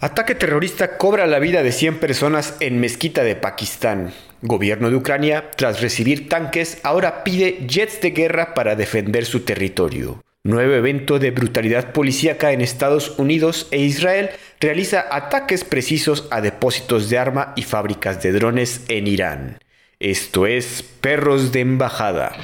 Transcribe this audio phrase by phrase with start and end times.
[0.00, 4.12] Ataque terrorista cobra la vida de 100 personas en mezquita de Pakistán.
[4.42, 10.22] Gobierno de Ucrania, tras recibir tanques, ahora pide jets de guerra para defender su territorio.
[10.44, 14.30] Nuevo evento de brutalidad policíaca en Estados Unidos e Israel
[14.60, 19.58] realiza ataques precisos a depósitos de arma y fábricas de drones en Irán.
[19.98, 22.36] Esto es Perros de Embajada.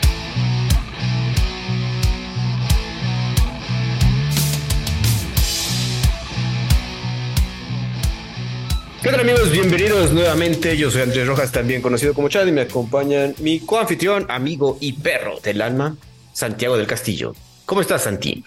[9.04, 9.50] ¿Qué tal amigos?
[9.50, 10.78] Bienvenidos nuevamente.
[10.78, 14.94] Yo soy Andrés Rojas, también conocido como Chad, y me acompañan mi coanfitrión, amigo y
[14.94, 15.94] perro del alma,
[16.32, 17.34] Santiago del Castillo.
[17.66, 18.42] ¿Cómo estás, Santi?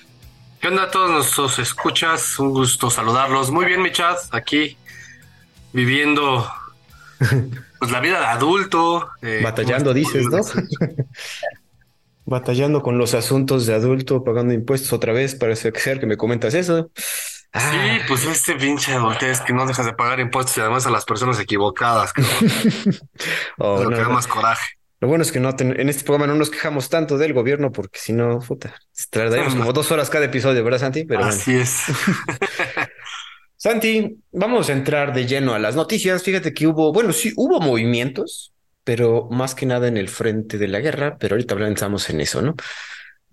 [0.59, 2.39] ¿Qué onda a todos nuestros escuchas?
[2.39, 3.51] Un gusto saludarlos.
[3.51, 4.75] Muy bien, mi Chad, aquí
[5.73, 6.49] viviendo
[7.79, 9.11] pues, la vida de adulto.
[9.21, 10.39] Eh, Batallando, dices, ¿no?
[12.25, 16.55] Batallando con los asuntos de adulto, pagando impuestos otra vez, parece ser que me comentas
[16.55, 16.89] eso.
[17.59, 18.05] Sí, ah.
[18.07, 21.39] pues este pinche adultez que no dejas de pagar impuestos y además a las personas
[21.39, 22.13] equivocadas.
[23.57, 24.77] oh, lo que da más coraje.
[24.99, 27.99] Lo bueno es que no en este programa no nos quejamos tanto del gobierno porque
[27.99, 28.73] si no, puta,
[29.11, 31.05] tardaríamos como dos horas cada episodio, ¿verdad, Santi?
[31.05, 31.83] Pero Así es.
[33.57, 36.23] Santi, vamos a entrar de lleno a las noticias.
[36.23, 40.67] Fíjate que hubo, bueno, sí, hubo movimientos, pero más que nada en el frente de
[40.67, 42.55] la guerra, pero ahorita avanzamos en eso, ¿no?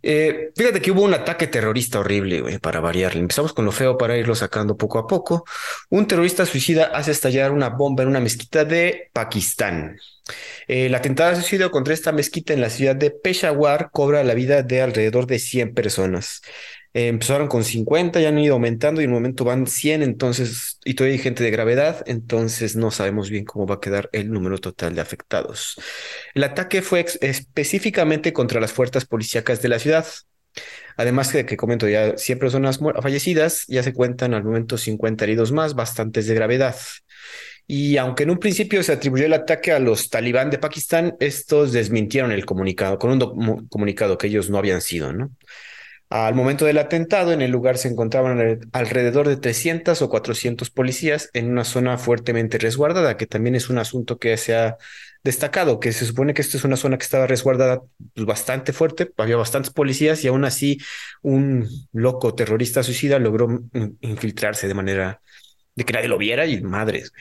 [0.06, 3.20] Eh, fíjate que hubo un ataque terrorista horrible, güey, para variarle.
[3.20, 5.46] Empezamos con lo feo para irlo sacando poco a poco.
[5.88, 9.96] Un terrorista suicida hace estallar una bomba en una mezquita de Pakistán.
[10.68, 14.82] El atentado suicidio contra esta mezquita en la ciudad de Peshawar cobra la vida de
[14.82, 16.42] alrededor de 100 personas.
[16.94, 20.78] Eh, empezaron con 50, ya han ido aumentando y en un momento van 100, entonces,
[20.84, 24.30] y todavía hay gente de gravedad, entonces no sabemos bien cómo va a quedar el
[24.30, 25.74] número total de afectados.
[26.34, 30.06] El ataque fue específicamente contra las fuerzas policíacas de la ciudad.
[30.96, 35.50] Además de que comento ya 100 personas fallecidas, ya se cuentan al momento 50 heridos
[35.50, 36.76] más, bastantes de gravedad.
[37.66, 41.72] Y aunque en un principio se atribuyó el ataque a los talibán de Pakistán, estos
[41.72, 45.32] desmintieron el comunicado, con un comunicado que ellos no habían sido, ¿no?
[46.14, 51.28] Al momento del atentado, en el lugar se encontraban alrededor de 300 o 400 policías
[51.32, 54.76] en una zona fuertemente resguardada, que también es un asunto que se ha
[55.24, 57.82] destacado, que se supone que esta es una zona que estaba resguardada
[58.14, 60.78] pues, bastante fuerte, había bastantes policías y aún así
[61.22, 63.48] un loco terrorista suicida logró
[64.00, 65.20] infiltrarse de manera
[65.74, 67.12] de que nadie lo viera y madres.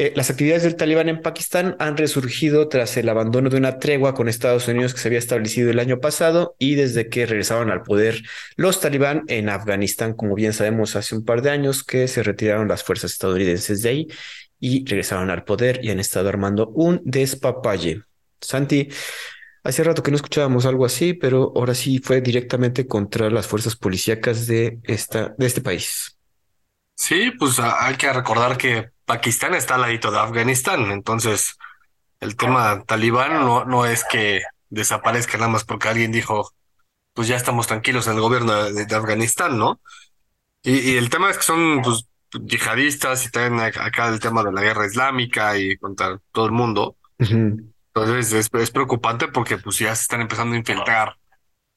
[0.00, 4.14] Eh, las actividades del talibán en Pakistán han resurgido tras el abandono de una tregua
[4.14, 7.82] con Estados Unidos que se había establecido el año pasado y desde que regresaron al
[7.82, 8.22] poder
[8.54, 12.68] los talibán en Afganistán, como bien sabemos hace un par de años que se retiraron
[12.68, 14.06] las fuerzas estadounidenses de ahí
[14.60, 18.02] y regresaron al poder y han estado armando un despapalle.
[18.40, 18.88] Santi,
[19.64, 23.74] hace rato que no escuchábamos algo así, pero ahora sí fue directamente contra las fuerzas
[23.74, 26.16] policíacas de, esta, de este país.
[26.94, 31.56] Sí, pues hay que recordar que Pakistán está al ladito de Afganistán, entonces
[32.20, 36.52] el tema talibán no, no es que desaparezca nada más porque alguien dijo,
[37.14, 39.80] pues ya estamos tranquilos en el gobierno de, Afganistán, ¿no?
[40.62, 44.60] Y, el tema es que son pues, yihadistas y también acá el tema de la
[44.60, 46.96] guerra islámica y contra todo el mundo.
[47.18, 51.16] Entonces es, es, preocupante porque pues ya se están empezando a infiltrar.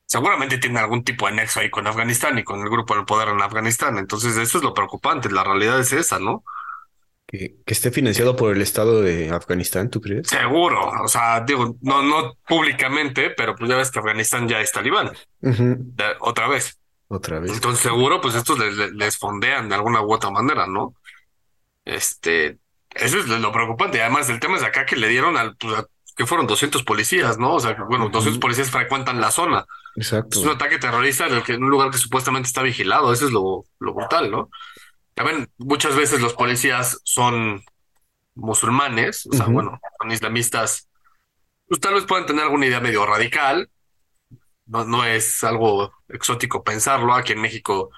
[0.05, 3.29] Seguramente tienen algún tipo de nexo ahí con Afganistán y con el grupo del poder
[3.29, 3.97] en Afganistán.
[3.97, 5.31] Entonces eso es lo preocupante.
[5.31, 6.43] La realidad es esa, ¿no?
[7.31, 10.27] Que, esté financiado por el Estado de Afganistán, ¿tú crees?
[10.27, 14.71] Seguro, o sea, digo, no, no públicamente, pero pues ya ves que Afganistán ya es
[14.71, 15.11] talibán.
[16.19, 16.77] otra vez.
[17.07, 17.51] Otra vez.
[17.51, 20.93] Entonces seguro, pues estos les, fondean de alguna u otra manera, ¿no?
[21.85, 22.57] Este,
[22.89, 24.01] eso es lo preocupante.
[24.01, 27.55] Además, el tema es acá que le dieron al, pues, que fueron 200 policías, ¿no?
[27.55, 29.65] O sea, bueno, 200 policías frecuentan la zona.
[29.95, 30.39] Exacto.
[30.39, 33.13] Es un ataque terrorista en, el que, en un lugar que supuestamente está vigilado.
[33.13, 34.49] Eso es lo, lo brutal, ¿no?
[35.57, 37.63] Muchas veces los policías son
[38.35, 40.89] musulmanes, o sea, bueno, son islamistas,
[41.67, 43.69] pues tal vez puedan tener alguna idea medio radical,
[44.65, 47.89] no, no es algo exótico pensarlo, aquí en México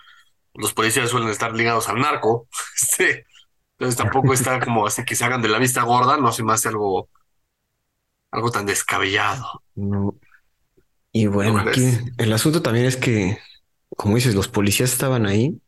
[0.55, 3.05] los policías suelen estar ligados al narco, sí.
[3.77, 6.53] entonces tampoco está como así que se hagan de la vista gorda, no se me
[6.53, 7.09] hace algo,
[8.31, 9.63] algo tan descabellado.
[9.75, 10.15] No.
[11.11, 13.37] Y bueno, aquí el asunto también es que,
[13.95, 15.61] como dices, los policías estaban ahí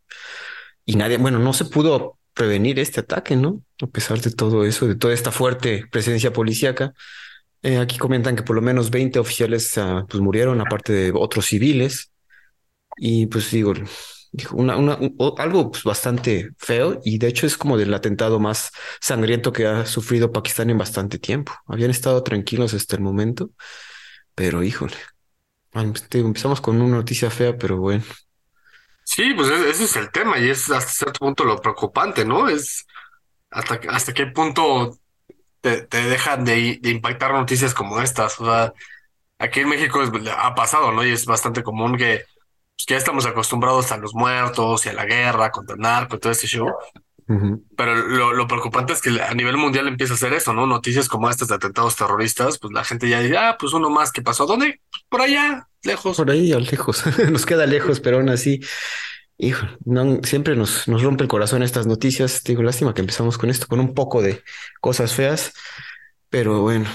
[0.85, 3.63] y nadie, bueno, no se pudo prevenir este ataque, ¿no?
[3.81, 6.93] A pesar de todo eso, de toda esta fuerte presencia policíaca.
[7.63, 11.47] Eh, aquí comentan que por lo menos 20 oficiales ah, pues murieron, aparte de otros
[11.47, 12.11] civiles.
[12.97, 13.73] Y pues digo,
[15.37, 18.71] algo pues, bastante feo y de hecho es como del atentado más
[19.01, 21.53] sangriento que ha sufrido Pakistán en bastante tiempo.
[21.67, 23.51] Habían estado tranquilos hasta el momento,
[24.35, 24.95] pero híjole,
[25.73, 28.03] empezamos con una noticia fea, pero bueno.
[29.06, 32.50] Sí, pues e-, ese es el tema y es hasta cierto punto lo preocupante, ¿no?
[32.50, 32.86] Es
[33.52, 34.98] hasta, hasta qué punto
[35.62, 38.40] te, te dejan de, de impactar noticias como estas.
[38.42, 38.74] O sea,
[39.40, 41.06] aquí en México es- ha pasado, ¿no?
[41.06, 42.25] Y es bastante común que,
[42.75, 46.19] pues, que ya estamos acostumbrados a los muertos y a la guerra contra el narco
[46.19, 46.69] todo este show.
[47.75, 50.68] Pero lo, lo preocupante es que a nivel mundial empieza a hacer eso, ¿no?
[50.68, 54.12] Noticias como estas de atentados terroristas, pues la gente ya dice, ah, pues uno más
[54.12, 54.45] que pasó.
[54.45, 54.80] ¿Dónde?
[54.92, 56.18] Pues por allá, lejos.
[56.18, 58.60] Por ahí, lejos, nos queda lejos, pero aún así,
[59.38, 62.44] hijo, no, siempre nos, nos rompe el corazón estas noticias.
[62.44, 64.44] Te digo, lástima que empezamos con esto, con un poco de
[64.80, 65.54] cosas feas,
[66.30, 66.86] pero bueno,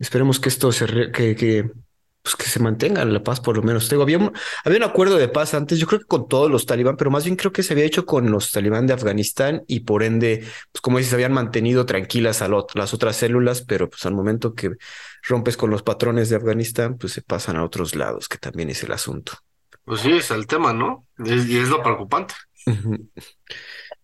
[0.00, 1.70] esperemos que esto se, re- que, que,
[2.24, 3.88] pues que se mantenga la paz por lo menos.
[3.88, 4.32] Te digo, había un,
[4.64, 7.24] había un acuerdo de paz antes, yo creo que con todos los talibán, pero más
[7.24, 10.40] bien creo que se había hecho con los talibán de Afganistán y por ende,
[10.72, 14.54] pues como dices, habían mantenido tranquilas a lo- las otras células, pero pues al momento
[14.54, 14.72] que
[15.24, 18.82] rompes con los patrones de Afganistán, pues se pasan a otros lados, que también es
[18.82, 19.34] el asunto.
[19.84, 21.06] Pues sí, es el tema, ¿no?
[21.18, 22.34] Es- y es lo preocupante.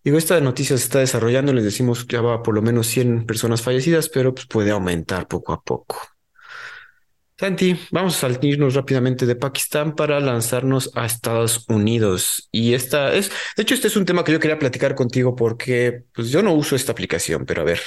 [0.03, 3.25] Digo, esta noticia se está desarrollando, les decimos que ya va por lo menos 100
[3.25, 5.97] personas fallecidas, pero pues puede aumentar poco a poco.
[7.41, 12.47] Santi, vamos a salirnos rápidamente de Pakistán para lanzarnos a Estados Unidos.
[12.51, 16.03] Y esta es, de hecho, este es un tema que yo quería platicar contigo porque
[16.13, 17.79] pues yo no uso esta aplicación, pero a ver,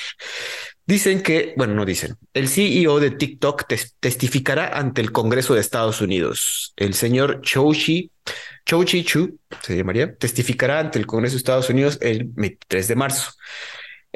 [0.87, 5.61] dicen que, bueno, no dicen, el CEO de TikTok tes- testificará ante el Congreso de
[5.61, 6.73] Estados Unidos.
[6.77, 8.11] El señor Chouchi,
[8.67, 13.31] Chouchi Chu, se llamaría, testificará ante el Congreso de Estados Unidos el 23 de marzo.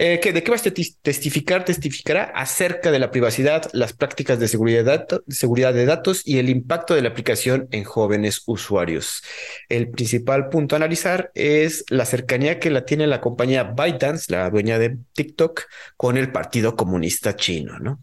[0.00, 1.64] Eh, ¿qué- ¿de qué va a testi- testificar?
[1.64, 6.94] Testificará acerca de la privacidad, las prácticas de seguridad, seguridad de datos y el impacto
[6.94, 9.22] de la aplicación en jóvenes usuarios.
[9.68, 14.48] El principal punto a analizar es la cercanía que la tiene la compañía ByteDance, la
[14.50, 15.62] dueña de TikTok,
[15.96, 18.00] con el Partido Comunista Chino, ¿no?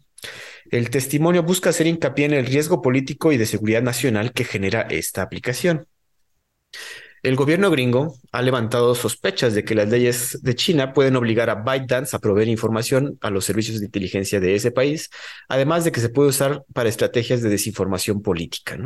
[0.70, 4.82] El testimonio busca hacer hincapié en el riesgo político y de seguridad nacional que genera
[4.90, 5.86] esta aplicación.
[7.26, 11.56] El gobierno gringo ha levantado sospechas de que las leyes de China pueden obligar a
[11.56, 15.10] ByteDance a proveer información a los servicios de inteligencia de ese país,
[15.48, 18.78] además de que se puede usar para estrategias de desinformación política.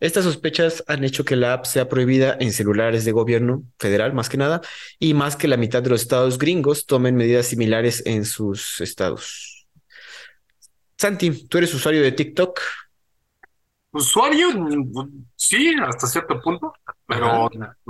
[0.00, 4.30] Estas sospechas han hecho que la app sea prohibida en celulares de gobierno federal, más
[4.30, 4.62] que nada,
[4.98, 9.66] y más que la mitad de los estados gringos tomen medidas similares en sus estados.
[10.96, 12.58] Santi, tú eres usuario de TikTok.
[13.90, 16.72] Usuario, mm, sí, hasta cierto punto,
[17.14, 17.48] pero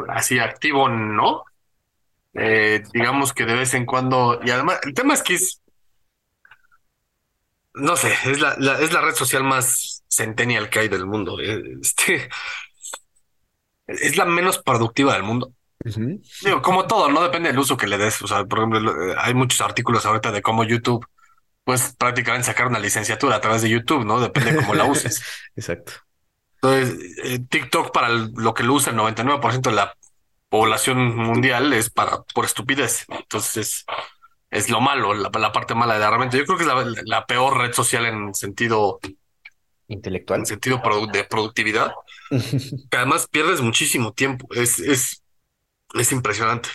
[0.09, 1.45] así activo no.
[2.35, 5.61] Eh, digamos que de vez en cuando, y además, el tema es que es,
[7.75, 11.41] no sé, es la, la- es la red social más centennial que hay del mundo.
[11.41, 12.29] eh, Este,
[13.87, 15.53] es la menos productiva del mundo.
[16.45, 18.21] Digo, como todo, no depende del uso que le des.
[18.23, 21.05] O sea, por ejemplo, lo- eh, hay muchos artículos ahorita de cómo YouTube,
[21.65, 24.21] pues prácticamente sacar una licenciatura a través de YouTube, ¿no?
[24.21, 25.23] Depende de cómo la uses.
[25.57, 25.93] Exacto.
[26.63, 29.95] Entonces, eh, TikTok para el- lo que lo usa el 99% de la
[30.49, 33.05] población mundial es para por estupidez.
[33.09, 33.85] Entonces, es,
[34.51, 36.37] es lo malo, la, la parte mala de la herramienta.
[36.37, 39.17] Yo creo que es la, la peor red social en sentido, en
[39.89, 40.47] Intelectual.
[40.47, 41.93] sentido produ- de productividad.
[42.91, 44.47] Que además pierdes muchísimo tiempo.
[44.55, 45.23] Es, es,
[45.95, 46.71] es impresionante.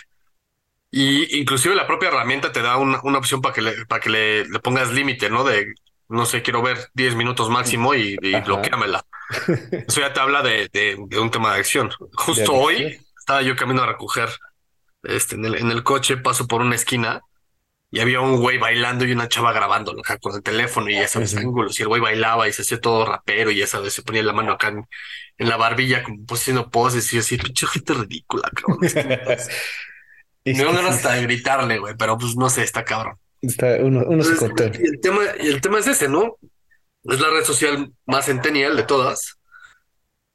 [0.90, 4.10] Y inclusive la propia herramienta te da una, una opción para que le, para que
[4.10, 5.44] le, le pongas límite, ¿no?
[5.44, 5.66] De,
[6.08, 9.04] no sé, quiero ver 10 minutos máximo y, y bloqueamela.
[9.86, 11.90] Eso ya te habla de, de, de un tema de acción.
[12.14, 14.28] Justo De hoy estaba yo camino a recoger
[15.02, 17.22] este, en el, en el coche, paso por una esquina
[17.90, 21.08] y había un güey bailando y una chava grabándolo acá con el teléfono y ya
[21.08, 21.40] sabes, Ujú.
[21.40, 21.78] ángulos.
[21.80, 24.32] Y el güey bailaba y se hacía todo rapero y ya sabes, se ponía la
[24.34, 24.86] mano acá en,
[25.38, 28.78] en la barbilla como pues haciendo poses y yo así, pinche gente ridícula, cabrón.
[30.52, 33.18] Me que ganas sí, hasta de gritarle, güey, pero pues no sé, está cabrón.
[33.42, 36.36] Está- uno, uno se y el tema, y el tema es ese, ¿no?
[37.04, 39.36] Es la red social más centennial de todas.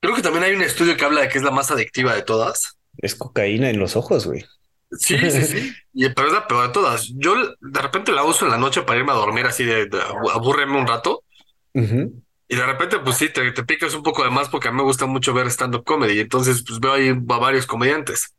[0.01, 2.24] Creo que también hay un estudio que habla de que es la más adictiva de
[2.24, 2.77] todas.
[2.98, 4.45] Es cocaína en los ojos, güey.
[4.91, 5.74] Sí, sí, sí.
[5.93, 7.12] Y, pero es la peor de todas.
[7.15, 10.01] Yo de repente la uso en la noche para irme a dormir así de, de
[10.33, 11.24] aburrerme un rato.
[12.48, 14.77] Y de repente, pues sí, te, te picas un poco de más porque a mí
[14.77, 16.19] me gusta mucho ver stand-up comedy.
[16.19, 18.36] Entonces, pues veo ahí a varios comediantes.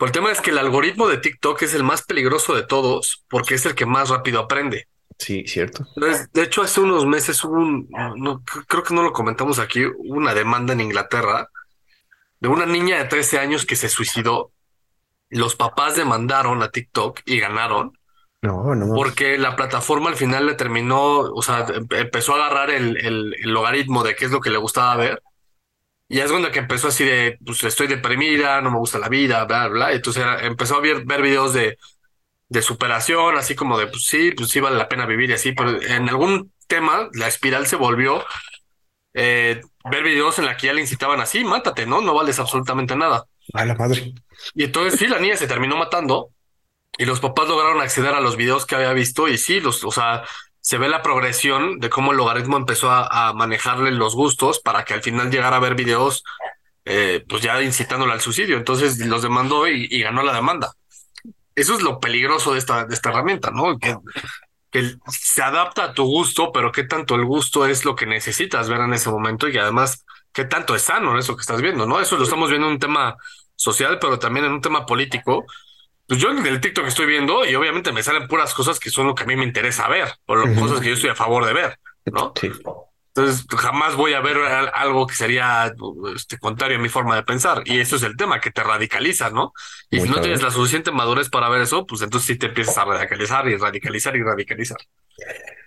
[0.00, 3.22] Pero el tema es que el algoritmo de TikTok es el más peligroso de todos
[3.28, 4.88] porque es el que más rápido aprende.
[5.18, 5.84] Sí, cierto.
[5.94, 9.84] Entonces, de hecho, hace unos meses hubo un, no, creo que no lo comentamos aquí,
[9.84, 11.50] hubo una demanda en Inglaterra
[12.40, 14.50] de una niña de 13 años que se suicidó.
[15.28, 17.92] Los papás demandaron a TikTok y ganaron
[18.40, 18.94] No, no.
[18.94, 23.36] porque la plataforma al final le terminó, o sea, em- empezó a agarrar el, el,
[23.38, 25.22] el logaritmo de qué es lo que le gustaba ver.
[26.10, 29.44] Y es cuando que empezó así de, pues estoy deprimida, no me gusta la vida,
[29.46, 29.92] bla, bla.
[29.94, 31.78] Entonces era- empezó a ver, ver videos de,
[32.48, 35.52] de superación, así como de, pues sí, pues sí vale la pena vivir y así,
[35.52, 38.24] pero en algún tema la espiral se volvió
[39.14, 42.00] eh, ver videos en la que ya le incitaban así, mátate, ¿no?
[42.00, 43.26] No vales absolutamente nada.
[43.54, 44.14] A la madre.
[44.54, 46.30] Y entonces sí, la niña se terminó matando
[46.98, 49.90] y los papás lograron acceder a los videos que había visto y sí, los, o
[49.92, 50.24] sea,
[50.60, 54.84] se ve la progresión de cómo el logaritmo empezó a, a manejarle los gustos para
[54.84, 56.22] que al final llegara a ver videos,
[56.84, 58.56] eh, pues ya incitándole al suicidio.
[58.56, 60.72] Entonces los demandó y, ganó la demanda.
[61.54, 63.78] Eso es lo peligroso de esta, de esta herramienta, ¿no?
[63.78, 63.96] Que,
[64.70, 68.68] que se adapta a tu gusto, pero qué tanto el gusto es lo que necesitas
[68.68, 72.00] ver en ese momento y además qué tanto es sano eso que estás viendo, ¿no?
[72.00, 73.16] Eso lo estamos viendo en un tema
[73.56, 75.44] social, pero también en un tema político.
[76.10, 79.06] Pues yo en el TikTok estoy viendo y obviamente me salen puras cosas que son
[79.06, 80.58] lo que a mí me interesa ver, o uh -huh.
[80.58, 82.32] cosas que yo estoy a favor de ver, ¿no?
[82.34, 82.50] Sí.
[83.14, 84.36] Entonces jamás voy a ver
[84.74, 85.72] algo que sería
[86.16, 87.62] este, contrario a mi forma de pensar.
[87.64, 89.52] Y eso es el tema, que te radicaliza, ¿no?
[89.88, 90.22] Y Muy si no claro.
[90.22, 93.56] tienes la suficiente madurez para ver eso, pues entonces sí te empiezas a radicalizar y
[93.56, 94.78] radicalizar y radicalizar.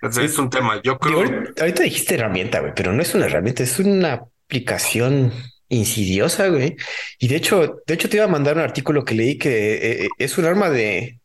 [0.01, 1.23] Entonces es un tema, yo creo...
[1.23, 5.31] Digo, ahorita dijiste herramienta, güey, pero no es una herramienta, es una aplicación
[5.73, 6.75] insidiosa, güey.
[7.19, 10.07] Y de hecho, de hecho te iba a mandar un artículo que leí que eh,
[10.17, 11.19] es un arma de...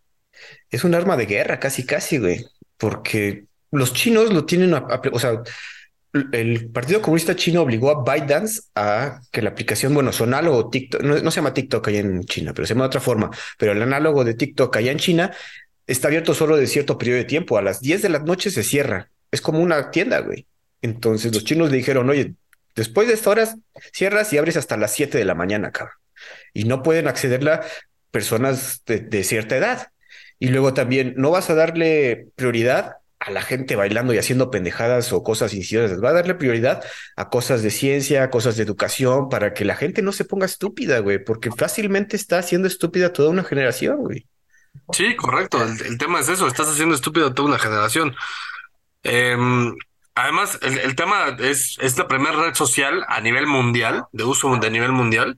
[0.71, 2.45] Es un arma de guerra, casi, casi, güey.
[2.77, 5.43] Porque los chinos lo tienen, o sea,
[6.33, 11.03] el Partido Comunista Chino obligó a ByteDance a que la aplicación, bueno, su análogo TikTok,
[11.03, 13.73] no, no, se llama TikTok allá en China, pero se llama de otra forma, pero
[13.73, 15.33] el análogo de TikTok allá en China
[15.87, 17.59] está abierto solo de cierto periodo de tiempo.
[17.59, 19.11] A las 10 de la noche se cierra.
[19.31, 20.47] Es como una tienda, güey.
[20.83, 22.35] Entonces los chinos le dijeron, oye,
[22.79, 23.55] después de esta hora
[23.93, 25.97] cierras y abres hasta las 7 de la mañana, cabrón.
[26.55, 27.65] Y no pueden accederla
[28.11, 29.89] personas de, cierta edad.
[30.39, 35.13] Y luego también no vas a darle prioridad a la gente bailando y haciendo pendejadas
[35.13, 36.03] o cosas insidiosas.
[36.03, 36.85] Va a darle prioridad
[37.17, 40.47] a cosas de ciencia, a cosas de educación, para que la gente no se ponga
[40.47, 44.27] estúpida, güey, porque fácilmente está haciendo estúpida toda una generación, güey.
[44.93, 45.61] Sí, correcto.
[45.65, 48.15] El, tema es eso, estás haciendo estúpida toda una generación.
[49.03, 49.37] Eh,
[50.23, 54.55] además, el, el, tema es, es la primera red social a nivel mundial, de uso
[54.57, 55.37] de nivel mundial,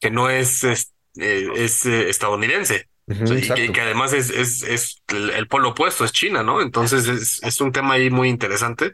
[0.00, 2.88] que no es, es, es eh, estadounidense.
[3.06, 6.42] Uh -huh, y, que, que, además es, es, es el, el, polo opuesto, es China,
[6.42, 6.60] ¿no?
[6.60, 8.92] Entonces es, es un tema ahí muy interesante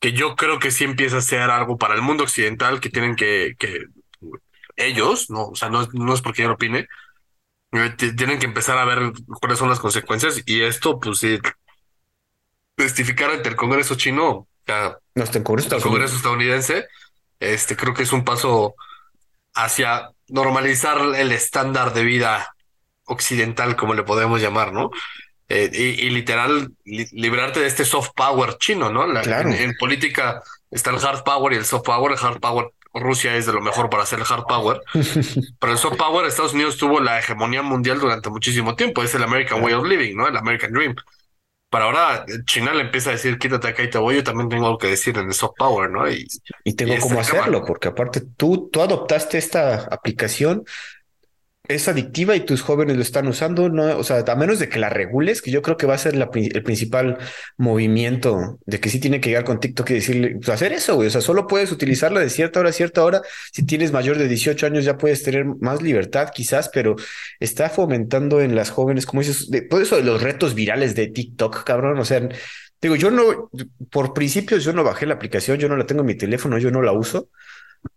[0.00, 3.14] que yo creo que sí empieza a ser algo para el mundo occidental que tienen
[3.16, 3.84] que, que
[4.76, 6.88] ellos, no, o sea, no, no es porque yo lo opine,
[7.72, 11.38] eh, tienen que empezar a ver cuáles son las consecuencias y esto, pues sí,
[12.84, 16.86] testificar ante el Congreso chino, ya, no, el Congreso, el Congreso estadounidense,
[17.38, 18.74] este creo que es un paso
[19.54, 22.54] hacia normalizar el estándar de vida
[23.04, 24.90] occidental, como le podemos llamar, ¿no?
[25.48, 29.06] Eh, y, y, literal, li librarte de este soft power chino, ¿no?
[29.06, 29.50] La, claro.
[29.50, 32.12] en, en, política está el hard power y el soft power.
[32.12, 34.80] El hard power, Rusia es de lo mejor para hacer el hard power.
[35.58, 39.02] Pero el soft power, Estados Unidos tuvo la hegemonía mundial durante muchísimo tiempo.
[39.02, 40.28] Es el American way of living, ¿no?
[40.28, 40.94] El American dream.
[41.70, 44.66] Para ahora, China le empieza a decir, quítate acá y te voy, yo también tengo
[44.66, 46.10] algo que decir en el soft power, ¿no?
[46.10, 46.26] Y,
[46.64, 50.64] y tengo y cómo hacerlo, porque aparte tú, tú adoptaste esta aplicación
[51.70, 54.78] es adictiva y tus jóvenes lo están usando, no, o sea, a menos de que
[54.78, 57.18] la regules, que yo creo que va a ser el principal
[57.56, 61.08] movimiento de que sí tiene que llegar con TikTok y decirle, pues hacer eso, güey,
[61.08, 63.22] o sea, solo puedes utilizarla de cierta hora a cierta hora,
[63.52, 66.96] si tienes mayor de 18 años ya puedes tener más libertad quizás, pero
[67.38, 71.64] está fomentando en las jóvenes, como dices, de, eso de los retos virales de TikTok,
[71.64, 72.28] cabrón, o sea,
[72.80, 73.50] digo, yo no,
[73.90, 76.70] por principios yo no bajé la aplicación, yo no la tengo en mi teléfono, yo
[76.70, 77.28] no la uso,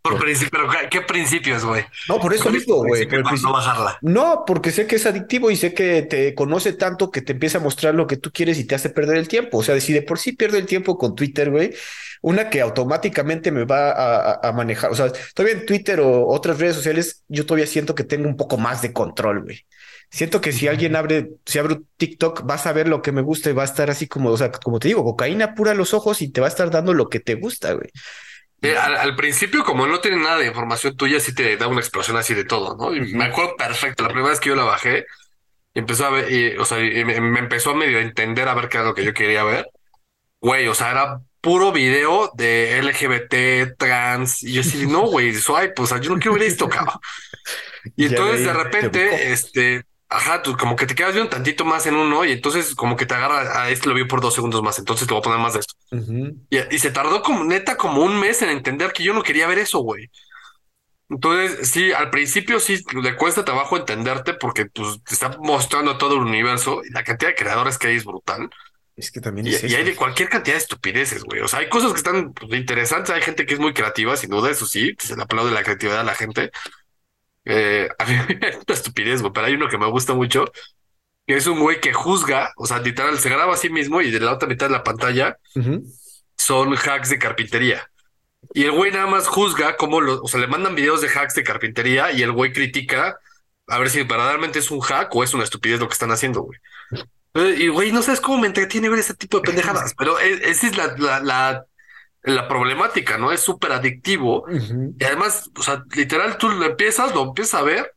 [0.01, 1.83] por principio, pero ¿qué principios, güey?
[2.09, 3.07] No, por eso mismo, güey.
[3.07, 3.97] Por no bajarla.
[4.01, 7.57] No, porque sé que es adictivo y sé que te conoce tanto que te empieza
[7.57, 9.59] a mostrar lo que tú quieres y te hace perder el tiempo.
[9.59, 11.73] O sea, si de por sí pierdo el tiempo con Twitter, güey,
[12.21, 14.91] una que automáticamente me va a, a, manejar.
[14.91, 18.37] O sea, todavía en Twitter o otras redes sociales, yo todavía siento que tengo un
[18.37, 19.65] poco más de control, güey.
[20.09, 23.49] Siento que si alguien abre, si abro TikTok, vas a ver lo que me gusta
[23.49, 26.21] y va a estar así como, o sea, como te digo, cocaína pura los ojos
[26.21, 27.89] y te va a estar dando lo que te gusta, güey.
[28.63, 31.82] Eh, al, al, principio, como no tiene nada de información tuya, sí te da una
[31.82, 32.96] explosión así de todo, ¿no?
[32.96, 35.05] Y me acuerdo perfecto, la primera vez que yo la bajé,
[35.74, 38.53] y empezó a ver, y, o sea, y me, me, empezó a medio entender a
[38.53, 39.67] ver qué era lo que yo quería ver.
[40.39, 45.82] Güey, o sea, era puro video de LGBT, trans, y yo así, no, güey, swipe,
[45.82, 46.96] o sea, yo no quiero ver esto, cabrón.
[47.98, 51.96] Y entonces de repente, este, ajá, tú como que te quedas viendo tantito más en
[51.96, 54.79] uno y entonces como que te agarra a este lo vi por dos segundos más,
[54.79, 55.74] entonces te voy a poner más de esto.
[55.91, 56.38] Uh -huh.
[56.50, 59.48] y, y, se tardó como neta como un mes en entender que yo no quería
[59.48, 60.10] ver eso, güey.
[61.10, 66.15] Entonces, sí, al principio sí le cuesta trabajo entenderte porque pues te está mostrando todo
[66.15, 68.50] el universo y la cantidad de creadores que hay es brutal.
[68.96, 71.41] Es que también y, es y hay de cualquier cantidad de estupideces, güey.
[71.41, 74.29] O sea, hay cosas que están pues, interesantes, hay gente que es muy creativa, sin
[74.29, 76.51] duda, eso sí, se le aplaude la creatividad a la gente.
[77.45, 80.45] Eh, a mí es una estupidez, güey, pero hay uno que me gusta mucho,
[81.27, 84.12] que es un güey que juzga, o sea, literal, se graba a sí mismo y
[84.12, 85.83] de la otra mitad de la pantalla uh -huh.
[86.38, 87.89] son hacks de carpintería.
[88.53, 91.35] Y el güey nada más juzga cómo lo, o sea, le mandan videos de hacks
[91.35, 93.17] de carpintería y el güey critica
[93.67, 96.41] a ver si verdaderamente es un hack o es una estupidez lo que están haciendo,
[96.43, 96.59] güey.
[97.35, 100.50] Eh, Y güey, no sabes cómo me entretiene ver ese tipo de pendejadas, pero e-
[100.51, 101.65] esa es la, la, la,
[102.23, 103.31] la problemática, ¿no?
[103.31, 104.45] Es súper adictivo.
[104.97, 107.93] Y además, o sea, literal, tú lo empiezas, lo empiezas a ver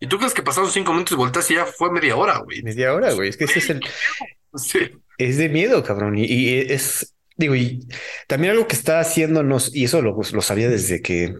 [0.00, 2.62] y tú crees que pasaron cinco minutos y volteas y ya fue media hora, güey.
[2.62, 3.28] Media hora, güey.
[3.30, 3.80] Es que ese es el,
[4.54, 4.78] Sí.
[5.18, 6.16] es de miedo, cabrón.
[6.18, 7.86] Y, y es, digo, y
[8.28, 11.34] también algo que está haciéndonos, y eso lo, lo sabía desde que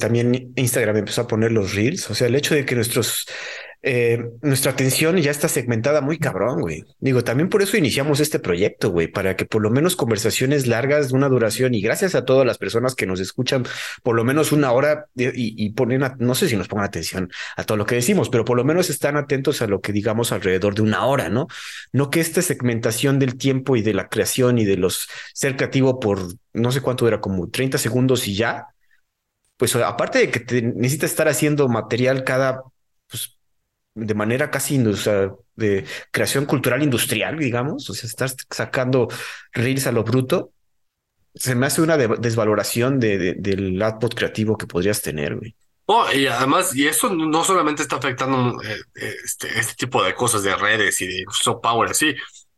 [0.00, 2.10] también Instagram empezó a poner los reels.
[2.10, 3.26] O sea, el hecho de que nuestros
[3.84, 6.84] eh, nuestra atención ya está segmentada muy cabrón, güey.
[7.00, 11.08] Digo, también por eso iniciamos este proyecto, güey, para que por lo menos conversaciones largas
[11.08, 13.64] de una duración y gracias a todas las personas que nos escuchan
[14.02, 15.32] por lo menos una hora y,
[15.66, 18.44] y ponen, a- no sé si nos pongan atención a todo lo que decimos, pero
[18.44, 21.48] por lo menos están atentos a lo que digamos alrededor de una hora, ¿no?
[21.92, 25.98] No que esta segmentación del tiempo y de la creación y de los ser creativo
[26.00, 26.20] por
[26.52, 28.68] no sé cuánto era, como 30 segundos y ya,
[29.56, 32.62] pues aparte de que te necesitas estar haciendo material cada,
[33.08, 33.38] pues
[33.94, 39.08] de manera casi o de creación cultural industrial, digamos, o sea, estás sacando
[39.52, 40.52] reels a lo bruto,
[41.34, 45.54] se me hace una de- desvaloración de, de- del output creativo que podrías tener, güey.
[45.86, 50.14] Oh, y además, y eso no solamente está afectando eh, eh, este, este tipo de
[50.14, 52.14] cosas de redes y de soft power, así,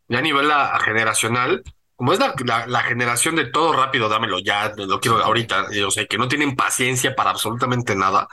[0.09, 1.63] ya a nivel a- a generacional,
[1.97, 2.35] como es la,
[2.83, 6.55] generación de todo rápido, dámelo ya, lo quiero ahorita, y, o sea, que no tienen
[6.55, 8.29] paciencia para absolutamente nada,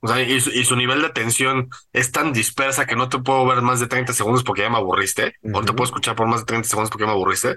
[0.00, 3.18] o sea, y su, y su nivel de atención es tan dispersa que no te
[3.18, 5.76] puedo ver más de 30 segundos porque ya me aburriste, o no te Ujú.
[5.76, 7.56] puedo escuchar por más de 30 segundos porque ya me aburriste.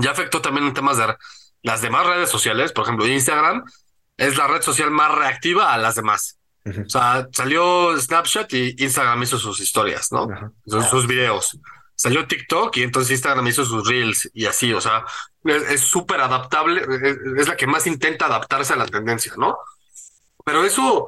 [0.00, 1.14] Ya afectó también en temas de
[1.62, 3.64] las demás redes sociales, por ejemplo, Instagram
[4.16, 6.38] es la red social más reactiva a las demás.
[6.64, 6.82] Ujú.
[6.82, 10.28] O sea, salió Snapchat y Instagram hizo sus historias, ¿no?
[10.32, 10.52] Ajá.
[10.64, 11.58] Sus, sus videos.
[11.94, 15.04] Salió TikTok y entonces Instagram hizo sus reels y así, o sea,
[15.44, 19.56] es es súper adaptable, es, es la que más intenta adaptarse a la tendencia, ¿no?
[20.44, 21.06] Pero eso,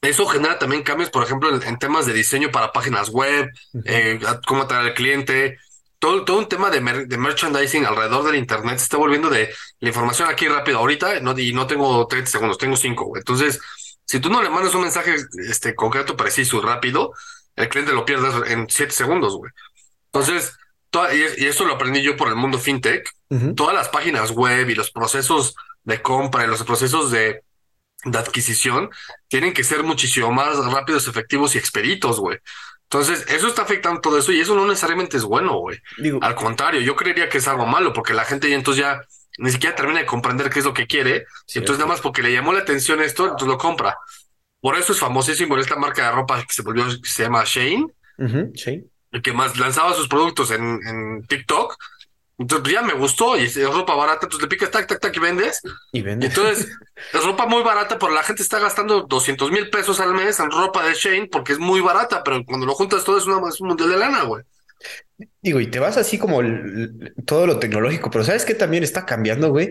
[0.00, 3.50] eso genera también cambios, por ejemplo, en, en temas de diseño para páginas web,
[3.84, 5.58] eh, cómo atraer al cliente,
[5.98, 9.52] todo, todo un tema de, mer- de merchandising alrededor del internet se está volviendo de
[9.80, 10.78] la información aquí rápido.
[10.78, 13.12] Ahorita no, y no tengo 30 segundos, tengo 5.
[13.16, 13.60] Entonces,
[14.04, 15.16] si tú no le mandas un mensaje
[15.48, 17.12] este, concreto, preciso rápido,
[17.56, 19.50] el cliente lo pierde en 7 segundos, güey.
[20.12, 20.52] Entonces,
[20.90, 23.10] toda- y, y esto lo aprendí yo por el mundo fintech,
[23.56, 27.42] todas las páginas web y los procesos de compra y los procesos de,
[28.04, 28.90] de adquisición
[29.28, 32.38] tienen que ser muchísimo más rápidos, efectivos y expeditos, güey.
[32.84, 35.78] Entonces, eso está afectando todo eso y eso no necesariamente es bueno, güey.
[35.98, 39.00] Digo, Al contrario, yo creería que es algo malo porque la gente ya entonces ya
[39.38, 41.26] ni siquiera termina de comprender qué es lo que quiere.
[41.54, 43.96] Y entonces nada más porque le llamó la atención esto, entonces lo compra.
[44.60, 47.86] Por eso es famosísimo esta marca de ropa que se volvió, que se llama Shane,
[48.18, 48.90] ujú, sí.
[49.12, 51.76] el que más lanzaba sus productos en, en TikTok.
[52.38, 55.16] Entonces pues, ya me gustó y es ropa barata, entonces le picas tac, tac, tac
[55.16, 55.60] y vendes.
[55.92, 56.26] Y Y vende.
[56.26, 56.68] entonces
[57.12, 60.50] es ropa muy barata, pero la gente está gastando 200 mil pesos al mes en
[60.50, 63.60] ropa de Shane porque es muy barata, pero cuando lo juntas todo es, una, es
[63.60, 64.44] un mundial de lana, güey.
[65.42, 66.40] Digo, y te vas así como
[67.26, 69.70] todo lo tecnológico, pero sabes que también está cambiando, güey.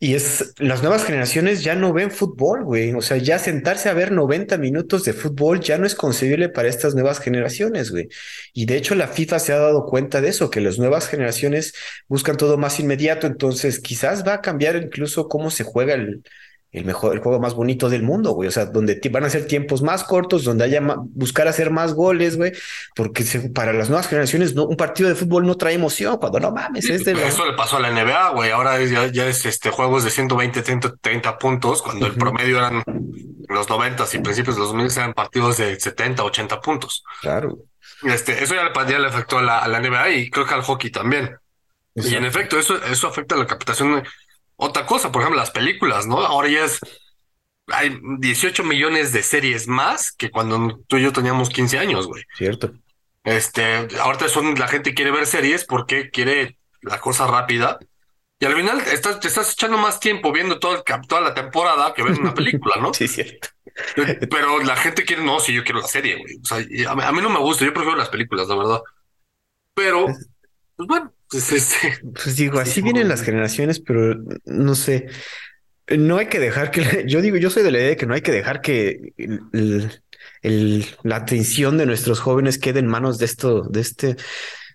[0.00, 2.92] Y es las nuevas generaciones ya no ven fútbol, güey.
[2.94, 6.68] O sea, ya sentarse a ver 90 minutos de fútbol ya no es concebible para
[6.68, 8.08] estas nuevas generaciones, güey.
[8.52, 11.74] Y de hecho, la FIFA se ha dado cuenta de eso, que las nuevas generaciones
[12.08, 13.28] buscan todo más inmediato.
[13.28, 16.22] Entonces, quizás va a cambiar incluso cómo se juega el,
[16.70, 18.48] el mejor, el juego más bonito del mundo, güey.
[18.48, 20.80] O sea, donde van a ser tiempos más cortos, donde haya
[21.14, 22.52] buscar hacer más goles, güey
[22.94, 26.40] porque se- para las nuevas generaciones no, un partido de fútbol no trae emoción cuando
[26.40, 28.50] no mames, es de Pero los- Eso le pasó a la NBA, güey.
[28.50, 32.58] Ahora es- ya, ya es este juegos de 120, 30, 30 puntos, cuando el promedio
[32.58, 32.82] eran
[33.48, 37.02] los 90 y principios de los 2000 eran partidos de 70, 80 puntos.
[37.22, 37.58] Claro.
[38.02, 40.54] Este, eso ya le, ya le afectó a la, a la NBA y creo que
[40.54, 41.34] al hockey también.
[41.94, 44.04] Y en efecto, eso, eso afecta a la captación.
[44.60, 46.18] Otra cosa, por ejemplo, las películas, ¿no?
[46.18, 46.80] Ahora ya es.
[47.68, 52.24] Hay 18 millones de series más que cuando tú y yo teníamos 15 años, güey.
[52.36, 52.72] Cierto.
[53.22, 57.78] Este, ahorita son, la gente quiere ver series porque quiere la cosa rápida.
[58.40, 61.94] Y al final estás, te estás echando más tiempo viendo todo el toda la temporada
[61.94, 62.92] que ver una película, ¿no?
[62.94, 63.48] Sí, cierto.
[64.28, 66.38] Pero la gente quiere, no, si yo quiero la serie, güey.
[66.42, 66.56] O sea,
[66.90, 68.80] a, mí, a mí no me gusta, yo prefiero las películas, la verdad.
[69.74, 70.06] Pero,
[70.78, 71.98] pues bueno, pues este.
[72.14, 75.08] Pues digo, así vienen las generaciones, pero no sé.
[75.88, 78.14] No hay que dejar que, yo digo, yo soy de la idea de que no
[78.14, 80.02] hay que dejar que el- el-
[80.42, 84.16] el- la atención de nuestros jóvenes quede en manos de esto, de este,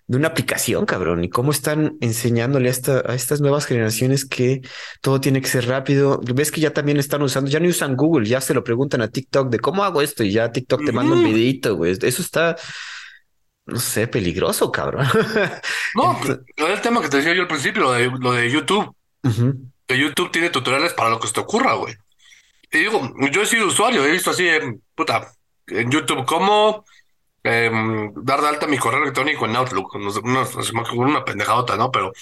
[0.06, 1.24] de una aplicación, cabrón.
[1.24, 4.60] Y cómo están enseñándole a, esta, a estas nuevas generaciones que
[5.02, 6.20] todo tiene que ser rápido.
[6.34, 9.08] Ves que ya también están usando, ya no usan Google, ya se lo preguntan a
[9.08, 11.92] TikTok de cómo hago esto y ya TikTok te manda un videito, güey.
[12.02, 12.56] Eso está,
[13.66, 15.06] no sé, peligroso, cabrón.
[15.94, 16.18] No,
[16.66, 18.94] el tema que te decía yo al principio, lo de, lo de YouTube.
[19.86, 21.94] Que YouTube tiene tutoriales para lo que se te ocurra, güey.
[22.72, 25.32] Y digo, yo he sido usuario, he visto así, en, puta,
[25.68, 26.84] en YouTube cómo
[27.42, 29.94] em, dar de alta mi correo electrónico en Outlook.
[29.94, 31.90] Ocurre una pendejadota, ¿no?
[31.90, 32.12] Pero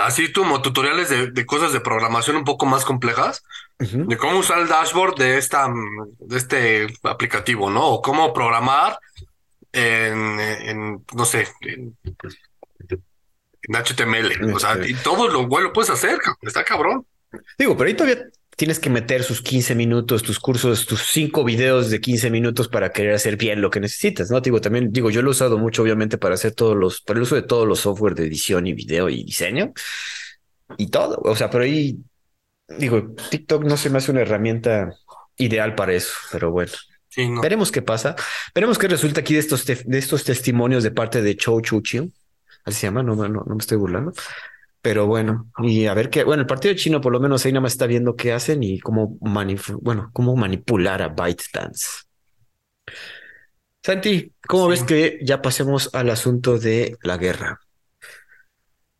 [0.00, 3.42] así como tutoriales de, de cosas de programación un poco más complejas,
[3.78, 5.72] de cómo usar el dashboard de esta,
[6.18, 7.86] de este aplicativo, ¿no?
[7.88, 8.98] O cómo programar
[9.72, 11.96] en, en no sé, en,
[13.62, 14.54] en HTML.
[14.54, 17.06] O sea, y todo lo güey, lo puedes hacer, está cabrón.
[17.58, 18.24] Digo, pero ahí todavía
[18.62, 22.92] tienes que meter sus 15 minutos, tus cursos, tus cinco videos de 15 minutos para
[22.92, 24.40] querer hacer bien lo que necesitas, ¿no?
[24.40, 27.24] Digo, también, digo, yo lo he usado mucho, obviamente, para hacer todos los, para el
[27.24, 29.72] uso de todos los software de edición y video y diseño
[30.78, 31.20] y todo.
[31.24, 31.98] O sea, pero ahí,
[32.78, 34.94] digo, TikTok no se me hace una herramienta
[35.38, 36.70] ideal para eso, pero bueno.
[37.08, 37.40] Sí, no.
[37.40, 38.14] Veremos qué pasa.
[38.54, 41.80] Veremos qué resulta aquí de estos, te- de estos testimonios de parte de Chou Chu
[41.80, 42.12] Chiu.
[42.64, 44.12] Así se llama, no, no, no me estoy burlando.
[44.82, 46.24] Pero bueno, y a ver qué.
[46.24, 48.80] Bueno, el partido chino por lo menos ahí nada más está viendo qué hacen y
[48.80, 51.86] cómo, bueno, cómo manipular a ByteDance.
[53.84, 54.70] Santi, ¿cómo Sí.
[54.70, 57.60] ves que ya pasemos al asunto de la guerra?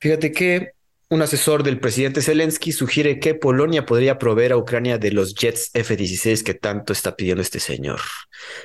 [0.00, 0.72] Fíjate que
[1.12, 5.70] un asesor del presidente Zelensky sugiere que Polonia podría proveer a Ucrania de los jets
[5.74, 8.00] F-16 que tanto está pidiendo este señor.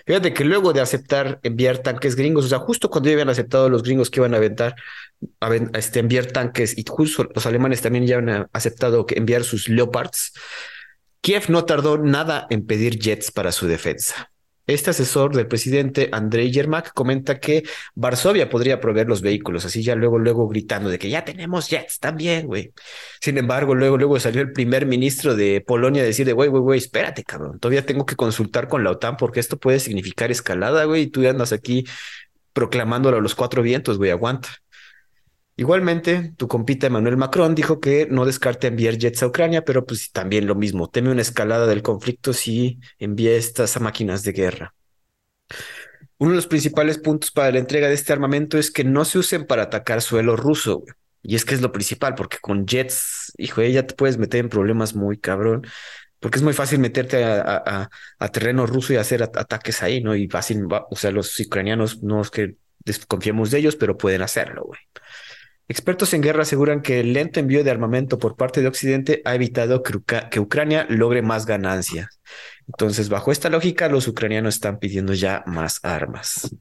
[0.06, 3.68] Fíjate que luego de aceptar enviar tanques gringos, o sea, justo cuando ya habían aceptado
[3.68, 4.76] los gringos que iban a aventar,
[5.42, 9.68] a, este, enviar tanques y justo los alemanes también ya habían aceptado que enviar sus
[9.68, 10.32] Leopards,
[11.20, 14.32] Kiev no tardó nada en pedir jets para su defensa.
[14.68, 17.64] Este asesor del presidente Andrei Yermak comenta que
[17.96, 22.00] Varsovia podría proveer los vehículos, así ya luego, luego gritando de que ya tenemos jets
[22.00, 22.74] también, güey.
[23.22, 26.62] Sin embargo, luego, luego salió el primer ministro de Polonia a decir de, güey, güey,
[26.62, 30.84] güey, espérate, cabrón, todavía tengo que consultar con la OTAN porque esto puede significar escalada,
[30.84, 31.86] güey, y tú andas aquí
[32.52, 34.50] proclamándolo a los cuatro vientos, güey, aguanta.
[35.60, 40.12] Igualmente, tu compita Emmanuel Macron dijo que no descarta enviar jets a Ucrania, pero pues
[40.12, 44.76] también lo mismo, teme una escalada del conflicto si envía estas máquinas de guerra.
[46.18, 49.20] Uno de los principales puntos para la entrega de este armamento es que no se
[49.20, 50.94] usen para atacar suelo ruso, güey.
[51.24, 54.50] Y es que es lo principal, porque con jets, hijo, ya te puedes meter en
[54.50, 55.68] problemas muy cabrón,
[56.20, 57.90] porque es muy fácil meterte a,
[58.20, 60.16] a- terreno ruso y hacer at- ataques ahí, ¿no?
[60.16, 64.64] Y fácil, o sea, los ucranianos no es que desconfiemos de ellos, pero pueden hacerlo,
[64.66, 64.80] güey.
[65.70, 69.36] Expertos en guerra aseguran que el lento envío de armamento por parte de Occidente ha
[69.36, 72.22] evitado que, Ucra- que Ucrania logre más ganancias.
[72.68, 76.56] Entonces, bajo esta lógica, los ucranianos están pidiendo ya más armas.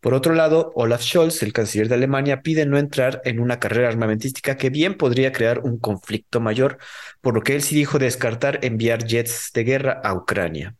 [0.00, 3.88] Por otro lado, Olaf Scholz, el canciller de Alemania, pide no entrar en una carrera
[3.88, 6.78] armamentística que bien podría crear un conflicto mayor,
[7.20, 10.76] por lo que él sí dijo descartar enviar jets de guerra a Ucrania.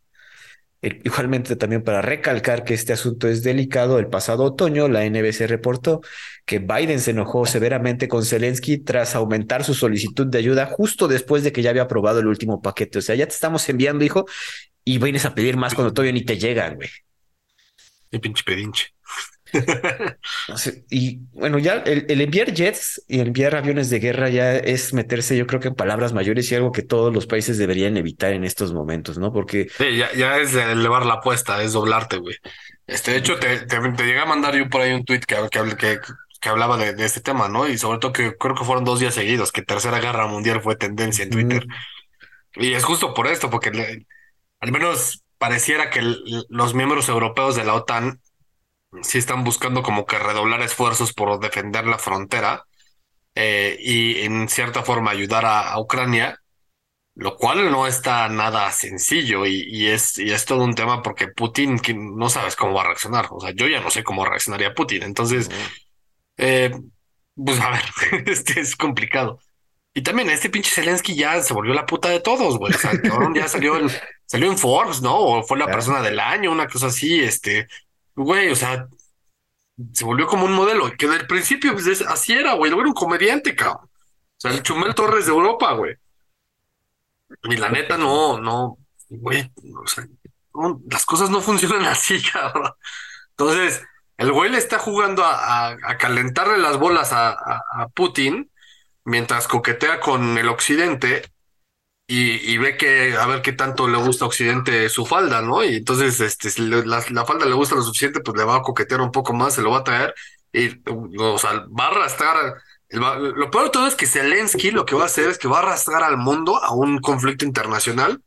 [0.81, 5.47] Eh, Igualmente también para recalcar que este asunto es delicado, el pasado otoño la NBC
[5.47, 6.01] reportó
[6.45, 11.43] que Biden se enojó severamente con Zelensky tras aumentar su solicitud de ayuda justo después
[11.43, 12.99] de que ya había aprobado el último paquete.
[12.99, 14.25] O sea, ya te estamos enviando, hijo,
[14.85, 16.89] y vienes a pedir más cuando todavía ni te llegan, güey.
[18.11, 18.96] Y pinche pedinche.
[20.89, 25.37] Y bueno, ya el, el enviar jets y enviar aviones de guerra ya es meterse,
[25.37, 28.43] yo creo que en palabras mayores y algo que todos los países deberían evitar en
[28.43, 29.31] estos momentos, ¿no?
[29.33, 32.35] Porque Sí, ya, ya es elevar la apuesta, es doblarte, güey.
[32.85, 35.35] Este, de hecho, te, te, te llegué a mandar yo por ahí un tweet que,
[35.51, 35.99] que, que,
[36.41, 37.67] que hablaba de, de este tema, ¿no?
[37.67, 40.75] Y sobre todo que creo que fueron dos días seguidos, que Tercera Guerra Mundial fue
[40.75, 41.65] tendencia en Twitter.
[41.65, 41.73] mm,
[42.55, 44.07] Y es justo por esto, porque le-
[44.59, 48.19] al menos pareciera que el- los miembros europeos de la OTAN
[49.01, 52.65] sí están buscando como que redoblar esfuerzos por defender la frontera
[53.35, 56.41] eh, y en cierta forma ayudar a, a Ucrania,
[57.15, 61.27] lo cual no está nada sencillo y, y es, y es todo un tema porque
[61.29, 61.79] Putin
[62.17, 63.27] no sabes cómo va a reaccionar.
[63.31, 65.03] O sea, yo ya no sé cómo reaccionaría Putin.
[65.03, 65.49] Entonces,
[66.37, 66.71] eh,
[67.35, 69.39] pues a ver, este es complicado.
[69.93, 72.73] Y también este pinche Zelensky ya se volvió la puta de todos, güey.
[72.73, 72.91] O sea,
[73.35, 73.89] ya salió en,
[74.25, 75.17] salió en Forbes, ¿no?
[75.17, 77.67] O fue la persona del año, una cosa así, este,
[78.17, 78.87] güey, o sea,
[79.93, 82.93] se volvió como un modelo, que del principio pues, es- así era, güey, era un
[82.93, 83.85] comediante, cabrón.
[83.85, 85.95] O sea, el Chumel Torres de Europa, güey.
[87.43, 88.77] Y la neta, no, no,
[89.09, 89.51] güey,
[89.83, 90.07] o sea,
[90.89, 92.71] las cosas no funcionan así, cabrón.
[93.31, 93.83] Entonces,
[94.17, 98.51] el güey le está jugando a, a- a calentarle las bolas a- a Putin
[99.05, 101.23] mientras coquetea con el occidente
[102.07, 105.63] y, y ve que a ver qué tanto le gusta a occidente su falda, ¿no?
[105.63, 108.61] Y entonces, este, si la, la falda le gusta lo suficiente, pues le va a
[108.61, 110.15] coquetear un poco más, se lo va a traer
[110.53, 110.69] y,
[111.19, 112.55] o sea, va a arrastrar.
[112.89, 115.59] Lo peor de todo es que Zelensky lo que va a hacer es que va
[115.59, 118.21] a arrastrar al mundo a un conflicto internacional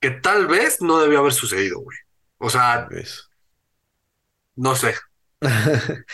[0.00, 1.98] que tal vez no debió haber sucedido, güey.
[2.38, 2.88] O sea,
[4.56, 4.94] no sé.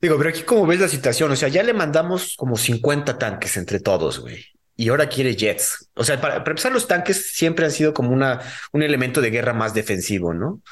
[0.00, 3.56] Digo, pero aquí como ves la situación, o sea, ya le mandamos como 50 tanques
[3.56, 4.46] entre todos, güey.
[4.80, 5.90] Y ahora quiere jets.
[5.92, 8.40] O sea, para, para empezar, los tanques siempre han sido como una,
[8.72, 10.62] un elemento de guerra más defensivo, ¿no?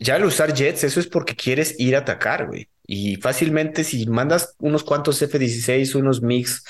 [0.00, 2.68] Ya al usar jets, eso es porque quieres ir a atacar, güey.
[2.84, 6.64] Y fácilmente si mandas unos cuantos F-16, unos MiGs,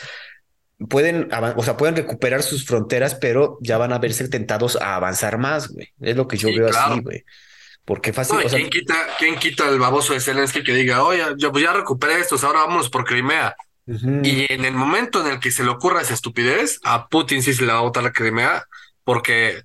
[0.90, 5.38] pueden, o sea, pueden recuperar sus fronteras, pero ya van a verse tentados a avanzar
[5.38, 5.88] más, güey.
[6.02, 6.92] Es lo que yo Sí, veo claro.
[6.92, 7.24] así, güey.
[7.86, 10.74] Porque fácil, No, ¿y o sea, ¿quién quita, quién quita el baboso de Zelensky que
[10.74, 13.56] diga, oye, yo pues ya recuperé estos, ahora vamos por Crimea?
[14.22, 17.52] Y en el momento en el que se le ocurra esa estupidez, a Putin sí
[17.52, 18.64] se le va a botar la Crimea,
[19.04, 19.62] porque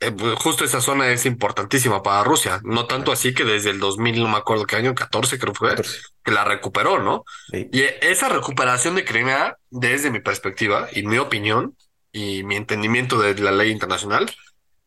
[0.00, 2.60] eh, pues, justo esa zona es importantísima para Rusia.
[2.64, 5.58] No tanto así que desde el 2000, no me acuerdo qué año, 14 creo que
[5.58, 7.24] fue, 14, que la recuperó, ¿no?
[7.52, 7.68] sí.
[7.72, 11.76] Y esa recuperación de Crimea, desde mi perspectiva y mi opinión
[12.12, 14.30] y mi entendimiento de la ley internacional,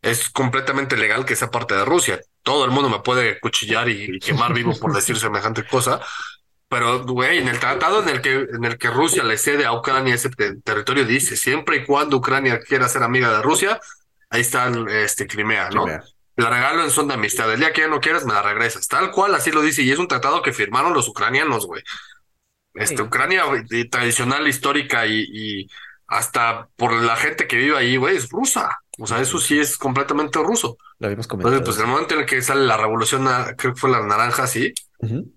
[0.02, 2.20] es completamente legal que sea parte de Rusia.
[2.42, 6.02] Todo el mundo me puede cuchillar y, y quemar vivo por decir semejante cosa.
[6.74, 9.74] Pero, güey, en el tratado en el que, en el que Rusia le cede a
[9.74, 13.80] Ucrania ese te- territorio, dice, siempre y cuando Ucrania quiera ser amiga de Rusia,
[14.30, 15.84] ahí está este Crimea, ¿no?
[15.84, 16.04] Crimea.
[16.36, 17.52] La regalo en son de amistad.
[17.54, 18.88] El día que ya no quieras, me la regresas.
[18.88, 19.84] Tal cual, así lo dice.
[19.84, 21.84] Y es un tratado que firmaron los ucranianos, güey.
[22.74, 23.02] Este, Sí.
[23.04, 23.44] Ucrania
[23.92, 25.68] tradicional, histórica y, y
[26.08, 28.80] hasta por la gente que vive ahí, güey, es rusa.
[28.98, 30.78] O sea, eso sí es completamente ruso.
[31.00, 31.64] Lo habíamos Entonces, comentado.
[31.66, 34.48] pues el momento en el que sale la revolución, ah, creo que fue la naranja,
[34.48, 35.32] sí, Ujú.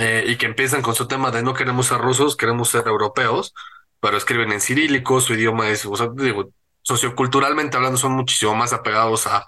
[0.00, 3.54] Eh, y que empiezan con su tema de no queremos ser rusos, queremos ser europeos,
[4.00, 6.50] pero escriben en cirílico, su idioma es, o sea, digo,
[6.82, 9.46] socioculturalmente hablando, son muchísimo más apegados a,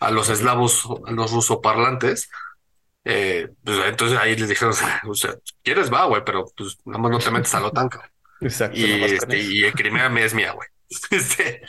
[0.00, 2.30] a los eslavos, a los rusoparlantes.
[3.04, 4.74] Eh, pues entonces ahí les dijeron,
[5.08, 7.88] o sea, quieres va, güey, pero pues nada más no te metes a la OTAN.
[8.40, 8.78] Exacto.
[8.78, 10.68] Y, este, y Crimea me es mía, güey.
[11.10, 11.62] Este,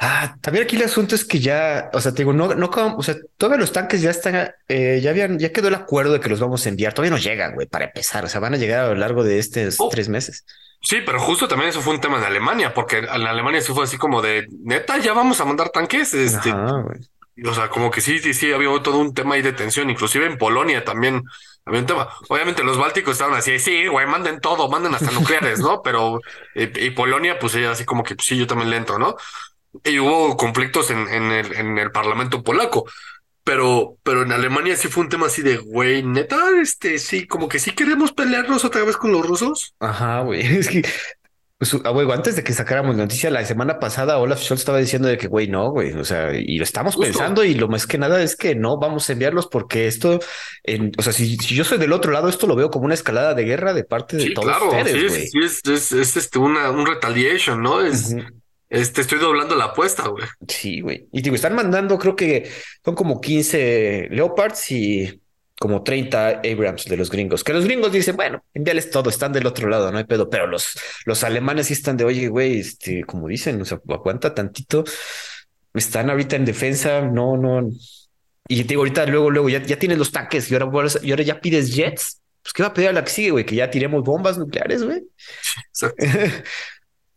[0.00, 2.96] Ah, también aquí el asunto es que ya, o sea, te digo, no, no, como-
[2.96, 6.20] o sea, todavía los tanques ya están, eh, ya habían, ya quedó el acuerdo de
[6.20, 6.92] que los vamos a enviar.
[6.94, 8.24] Todavía no llegan, güey, para empezar.
[8.24, 9.88] O sea, van a llegar a lo largo de estos Oh.
[9.90, 10.44] tres meses.
[10.80, 13.82] sí, pero justo también eso fue un tema en Alemania, porque en Alemania sí fue
[13.82, 16.84] así como de, neta, ya vamos a mandar tanques, este, Ajá.
[17.44, 20.26] O sea, como que sí, sí, sí, había todo un tema ahí de tensión, inclusive
[20.26, 21.22] en Polonia también
[21.64, 22.08] había un tema.
[22.28, 25.82] Obviamente los bálticos estaban así, sí, güey, manden todo, manden hasta nucleares, ¿no?
[25.82, 26.20] Pero,
[26.54, 29.16] y Polonia, pues ella así como que, pues, sí, yo también le entro, ¿no?
[29.84, 32.84] Y hubo conflictos en, en el, en el parlamento polaco,
[33.44, 37.48] pero, pero en Alemania sí fue un tema así de, güey, neta, este, sí, como
[37.48, 39.74] que sí queremos pelearnos otra vez con los rusos.
[39.80, 40.40] Ajá, güey.
[40.58, 40.82] Es que,
[41.58, 44.78] pues, ah, güey, antes de que sacáramos la noticia, la semana pasada, Olaf Scholz estaba
[44.78, 45.92] diciendo de que, güey, no, güey.
[45.94, 47.10] O sea, y lo estamos Justo.
[47.10, 50.20] pensando, y lo más que nada es que no vamos a enviarlos porque esto,
[50.62, 52.94] en, o sea, si, si yo soy del otro lado, esto lo veo como una
[52.94, 55.22] escalada de guerra de parte de Sí, todos claro, ustedes, sí, güey.
[55.24, 57.80] es, sí, es, es, es, este, una, un retaliation, ¿no?
[57.84, 58.37] Es, Ujú.
[58.70, 60.24] Este, estoy doblando la apuesta, güey.
[60.46, 61.08] Sí, güey.
[61.12, 62.50] Y digo, están mandando, creo que
[62.84, 65.22] son como 15 Leopards y
[65.58, 67.42] como 30 Abrams de los gringos.
[67.42, 70.28] Que los gringos dicen, bueno, envíales todo, están del otro lado, no hay pedo.
[70.28, 74.34] Pero los, los alemanes sí están de, oye, güey, este, como dicen, o sea, aguanta
[74.34, 74.84] tantito.
[75.74, 77.70] Están ahorita en defensa, no, no.
[78.48, 81.40] Y digo, ahorita luego, luego ya, ya tienes los tanques y ahora, y ahora ya
[81.40, 82.20] pides jets.
[82.42, 83.44] Pues, ¿qué va a pedir a la que sigue, güey?
[83.44, 85.02] Que ya tiremos bombas nucleares, güey.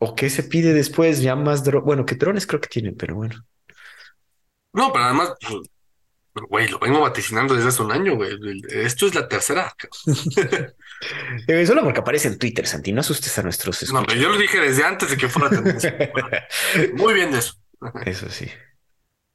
[0.02, 1.22] O sea, ¿O qué se pide después?
[1.22, 1.86] Ya más drones.
[1.86, 3.36] Bueno, que drones creo que tienen, pero bueno.
[4.74, 5.34] No, pero además,
[6.34, 8.38] pues, güey, lo vengo vaticinando desde hace un año, güey.
[8.70, 9.74] Esto es la tercera.
[11.48, 12.94] Eh, solo porque aparece en Twitter, Santi.
[12.94, 15.98] No asustes a nuestros No, pero yo lo dije desde antes de que fuera tendencia.
[16.94, 17.56] Muy bien eso.
[18.06, 18.48] Eso sí.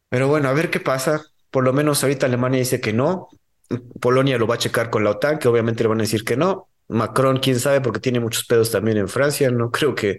[0.09, 1.25] Pero bueno, a ver qué pasa.
[1.51, 3.31] Por lo menos ahorita Alemania dice que no.
[4.01, 6.37] Polonia lo va a checar con la OTAN, que obviamente le van a decir que
[6.37, 6.69] no.
[6.87, 9.51] Macron, quién sabe, porque tiene muchos pedos también en Francia.
[9.51, 10.19] No creo que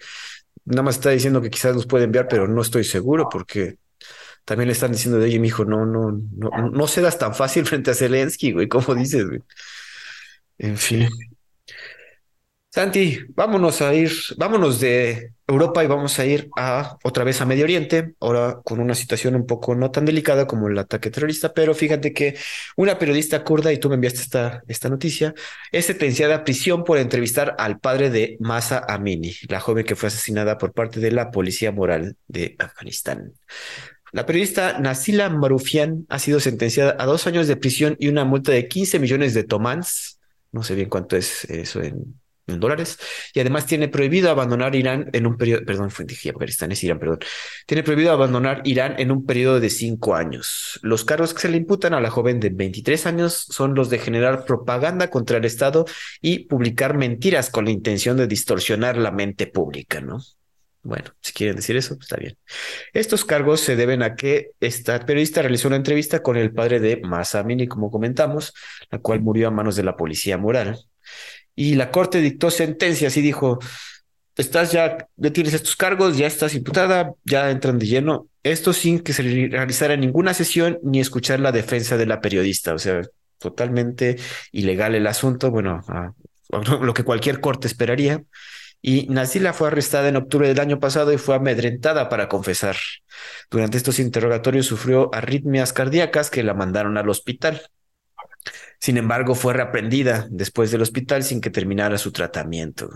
[0.67, 3.77] nada más está diciendo que quizás los puede enviar, pero no estoy seguro porque
[4.45, 7.91] también le están diciendo de oye, mijo, no, no, no, no cedas tan fácil frente
[7.91, 9.41] a Zelensky, güey, como dices, güey.
[10.57, 11.07] En fin.
[12.77, 17.45] Santi, vámonos a ir, vámonos de Europa y vamos a ir a otra vez a
[17.47, 21.55] Medio Oriente, ahora con una situación un poco no tan delicada como el ataque terrorista,
[21.55, 22.37] pero fíjate que
[22.75, 25.33] una periodista kurda, y tú me enviaste esta, esta noticia,
[25.71, 30.09] es sentenciada a prisión por entrevistar al padre de Masa Amini, la joven que fue
[30.09, 33.33] asesinada por parte de la policía moral de Afganistán.
[34.11, 38.51] La periodista Nasila Marufian ha sido sentenciada a dos años de prisión y una multa
[38.51, 40.19] de 15 millones de tomans.
[40.51, 42.13] No sé bien cuánto es eso en,
[42.47, 42.97] en dólares.
[43.33, 47.19] Y además tiene prohibido abandonar Irán en un periodo, perdón, fue dije es Irán, perdón.
[47.65, 50.79] Tiene prohibido abandonar Irán en un periodo de cinco años.
[50.81, 53.99] Los cargos que se le imputan a la joven de 23 años son los de
[53.99, 55.85] generar propaganda contra el Estado
[56.21, 60.19] y publicar mentiras con la intención de distorsionar la mente pública, ¿no?
[60.87, 62.37] Bueno, si quieren decir eso, pues está bien.
[62.93, 67.01] Estos cargos se deben a que esta periodista realizó una entrevista con el padre de
[67.03, 68.53] Masa Amini, como comentamos,
[68.89, 70.79] la cual murió a manos de la policía moral.
[71.57, 73.57] Y la corte dictó sentencias y dijo,
[74.35, 78.27] estás ya, ya tienes estos cargos, ya estás imputada, ya entran de lleno.
[78.43, 82.75] Esto sin que se realizara ninguna sesión ni escuchar la defensa de la periodista.
[82.75, 83.01] O sea,
[83.39, 84.17] totalmente
[84.51, 85.49] ilegal el asunto.
[85.49, 85.81] Bueno,
[86.81, 88.23] lo que cualquier corte esperaría.
[88.79, 92.75] Y Nasila fue arrestada en octubre del año pasado y fue amedrentada para confesar.
[93.49, 97.63] Durante estos interrogatorios sufrió arritmias cardíacas que la mandaron al hospital.
[98.79, 102.89] Sin embargo, fue reaprendida después del hospital sin que terminara su tratamiento.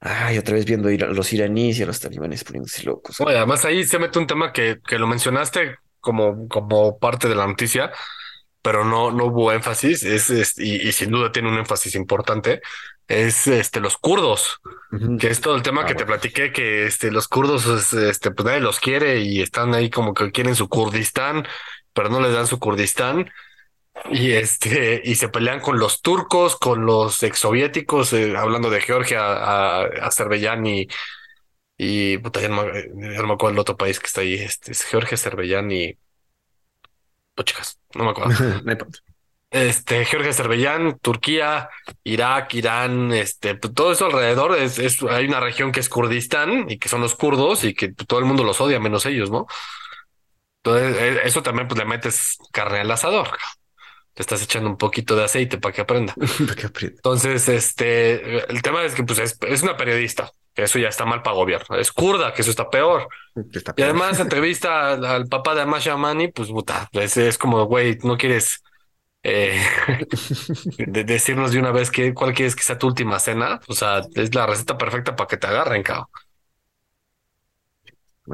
[0.00, 3.20] Ay, otra vez viendo a los iraníes y a los talibanes poniéndose locos.
[3.20, 7.46] además ahí se mete un tema que, que lo mencionaste como, como parte de la
[7.46, 7.92] noticia,
[8.62, 12.60] pero no, no hubo énfasis, es, y, sin duda tiene un énfasis importante,
[13.08, 14.60] es este los kurdos,
[15.18, 18.46] que es todo el tema ah, que te platiqué, que este los kurdos este, pues
[18.46, 21.46] nadie los quiere y están ahí como que quieren su Kurdistán,
[21.92, 23.30] pero no les dan su Kurdistán.
[24.08, 29.20] Y este, y se pelean con los turcos, con los exsoviéticos, eh, hablando de Georgia,
[29.20, 30.88] a, Azerbaiyán y,
[31.76, 35.14] y puta, ya no, me acuerdo el otro país que está ahí, este, es Georgia,
[35.14, 35.98] Azerbaiyán y
[37.34, 38.34] pues chicas, no me acuerdo.
[39.50, 41.68] este, Georgia, Azerbaiyán, Turquía,
[42.04, 46.70] Irak, Irán, este, pues, todo eso alrededor es, es, hay una región que es Kurdistán
[46.70, 49.46] y que son los kurdos y que todo el mundo los odia menos ellos, ¿no?
[50.62, 53.28] Entonces, e, eso también pues le metes carne al asador
[54.14, 56.14] te estás echando un poquito de aceite para que aprenda.
[56.80, 61.22] Entonces, este, el tema es que pues es, una periodista, que eso ya está mal
[61.22, 61.76] para gobierno.
[61.76, 63.08] Es kurda, que eso está peor.
[63.76, 68.62] Y además entrevista al, papá de Amasha Mani, pues puta, es, como, güey, no quieres
[69.22, 69.62] eh,
[70.78, 73.60] decirnos de una vez que cuál quieres que sea tu última cena.
[73.68, 76.08] O sea, es la receta perfecta para que te agarren, cabrón.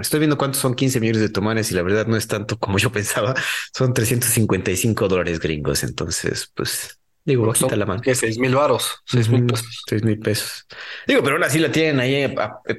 [0.00, 2.78] Estoy viendo cuántos son 15 millones de tomanes y la verdad no es tanto como
[2.78, 3.35] yo pensaba.
[3.74, 5.82] Son 355 dólares gringos.
[5.85, 8.00] Entonces, pues digo, bajita la mano.
[8.00, 9.82] Que 6 mil varos, 6 mil pesos.
[9.88, 10.66] 6 mil pesos.
[11.06, 12.35] Digo, pero aún así la tienen ahí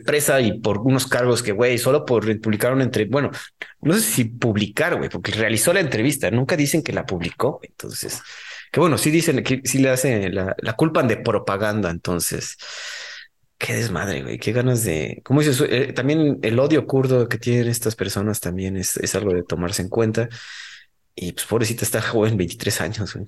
[0.06, 3.14] presa y por unos cargos que, güey, solo por publicar una entrevista.
[3.14, 3.32] Bueno,
[3.82, 6.32] no sé si publicar, güey, porque realizó la entrevista.
[6.32, 7.60] Nunca dicen que la publicó.
[7.64, 8.22] Entonces,
[8.72, 11.90] que bueno, sí dicen que sí le hacen la, la culpan de propaganda.
[11.90, 12.58] Entonces,
[13.58, 14.38] Qué desmadre, güey.
[14.38, 15.22] Qué ganas de.
[15.24, 15.62] ¿Cómo dices?
[15.68, 19.82] Eh, también el odio kurdo que tienen estas personas también es, es algo de tomarse
[19.82, 20.30] en cuenta.
[21.16, 23.26] Y pues pobrecita está joven, 23 años, güey.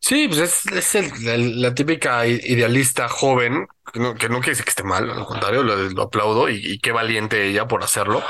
[0.00, 4.70] Sí, pues es, es la típica idealista joven, que no, que no quiere decir que
[4.70, 8.22] esté mal, al contrario, lo, aplaudo y, qué valiente ella por hacerlo.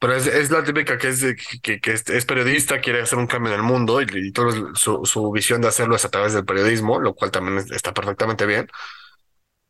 [0.00, 1.24] Pero es, es la típica que es,
[1.62, 5.04] que, que es, periodista, quiere hacer un cambio en el mundo y, y todo su,
[5.04, 8.68] su visión de hacerlo es a través del periodismo, lo cual también está perfectamente bien.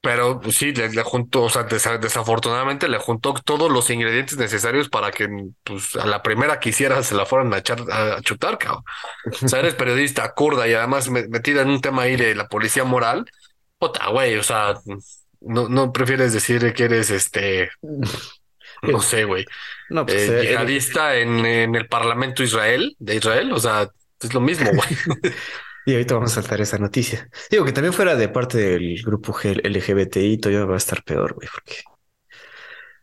[0.00, 5.10] Pero pues, sí, le, juntó, o sea, desafortunadamente le juntó todos los ingredientes necesarios para
[5.10, 5.28] que
[5.64, 8.84] pues, a la primera que hiciera se la fueran a, echar, a chutar, cabrón.
[9.42, 12.84] O sea, eres periodista kurda y además metida en un tema ahí de la policía
[12.84, 13.28] moral.
[13.78, 14.74] Puta, güey, o sea,
[15.40, 17.70] no, no prefieres decir que eres este,
[18.82, 19.44] no sé, güey,
[19.90, 23.88] no, pues, eh, eh en, en el Parlamento Israel, de Israel, o sea,
[24.20, 24.88] es lo mismo, güey.
[25.88, 27.30] Y ahorita vamos a saltar esa noticia.
[27.50, 31.48] Digo que también fuera de parte del grupo LGBTI, todavía va a estar peor, güey,
[31.50, 31.76] porque.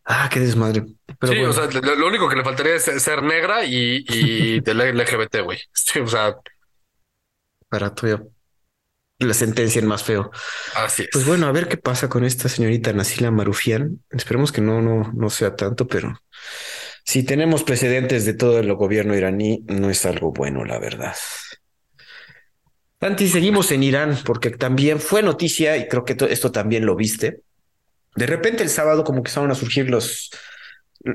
[0.03, 0.85] Ah, qué desmadre.
[1.23, 5.41] sí, o sea, lo, único que le faltaría es ser negra y, y del LGBT,
[5.43, 5.57] güey.
[5.73, 6.35] Sí, o sea.
[7.69, 8.23] Para todavía
[9.17, 10.29] la sentencia en más feo.
[10.75, 11.09] Así es.
[11.11, 14.03] Pues bueno, a ver qué pasa con esta señorita Nasila Marufian.
[14.11, 16.21] Esperemos que no, no, no sea tanto, pero
[17.03, 21.15] si tenemos precedentes de todo el gobierno iraní, no es algo bueno, la verdad.
[23.01, 27.41] Santi, seguimos en Irán porque también fue noticia y creo que esto también lo viste.
[28.15, 30.31] De repente el sábado como que estaban a surgir los,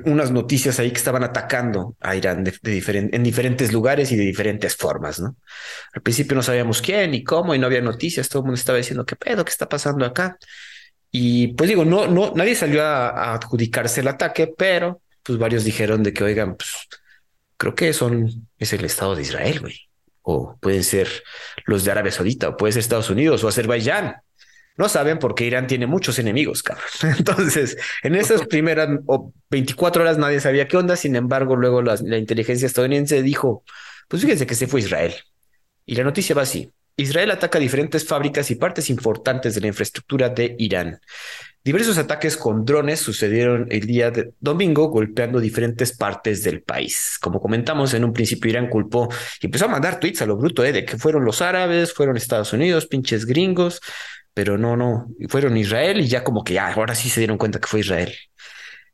[0.04, 5.20] unas noticias ahí que estaban atacando a Irán en diferentes lugares y de diferentes formas,
[5.20, 5.36] ¿no?
[5.94, 8.78] Al principio no sabíamos quién y cómo y no había noticias, todo el mundo estaba
[8.78, 10.38] diciendo qué pedo, qué está pasando acá.
[11.10, 16.02] Y pues digo, no, no, nadie salió a, adjudicarse el ataque, pero pues varios dijeron
[16.02, 16.70] de que, oigan, pues
[17.56, 19.89] creo que son, es el Estado de Israel, güey
[20.60, 21.08] pueden ser
[21.66, 24.16] los de Arabia Saudita, o puede ser Estados Unidos o Azerbaiyán.
[24.76, 26.86] No saben porque Irán tiene muchos enemigos, cabrón.
[27.18, 28.88] Entonces, en esas primeras
[29.50, 30.96] 24 horas nadie sabía qué onda.
[30.96, 33.62] Sin embargo, luego la, la inteligencia estadounidense dijo,
[34.08, 35.14] pues fíjense que se fue Israel.
[35.84, 36.72] Y la noticia va así.
[36.96, 41.00] Israel ataca diferentes fábricas y partes importantes de la infraestructura de Irán.
[41.62, 47.18] Diversos ataques con drones sucedieron el día de domingo golpeando diferentes partes del país.
[47.20, 49.08] Como comentamos en un principio, Irán culpó
[49.42, 50.72] y empezó a mandar tweets a lo bruto ¿eh?
[50.72, 53.82] de que fueron los árabes, fueron Estados Unidos, pinches gringos,
[54.32, 57.60] pero no, no, fueron Israel y ya como que ya, ahora sí se dieron cuenta
[57.60, 58.14] que fue Israel.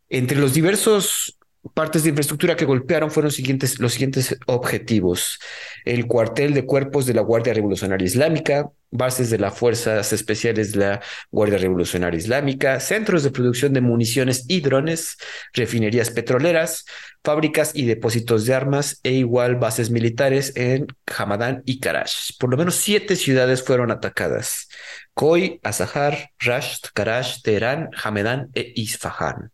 [0.09, 1.39] Entre los diversos
[1.75, 3.33] partes de infraestructura que golpearon fueron
[3.79, 5.39] los siguientes objetivos.
[5.85, 10.79] El cuartel de cuerpos de la Guardia Revolucionaria Islámica, bases de las Fuerzas Especiales de
[10.79, 11.01] la
[11.31, 15.17] Guardia Revolucionaria Islámica, centros de producción de municiones y drones,
[15.53, 16.85] refinerías petroleras,
[17.25, 20.87] fábricas y depósitos de armas e igual bases militares en
[21.17, 22.37] Hamadán y Karash.
[22.39, 24.69] Por lo menos siete ciudades fueron atacadas.
[25.15, 29.51] Koi, Azahar, Rasht, Karash, Teherán, Hamedan e Isfahan.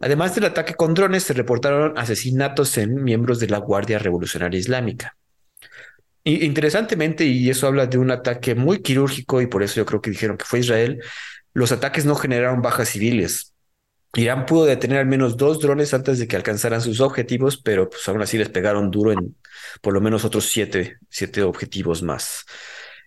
[0.00, 5.16] Además del ataque con drones, se reportaron asesinatos en miembros de la Guardia Revolucionaria Islámica.
[6.22, 10.00] Y interesantemente, y eso habla de un ataque muy quirúrgico, y por eso yo creo
[10.00, 11.02] que dijeron que fue Israel,
[11.52, 13.54] los ataques no generaron bajas civiles.
[14.14, 18.08] Irán pudo detener al menos dos drones antes de que alcanzaran sus objetivos, pero pues
[18.08, 19.36] aún así les pegaron duro en
[19.80, 22.44] por lo menos otros siete, siete objetivos más.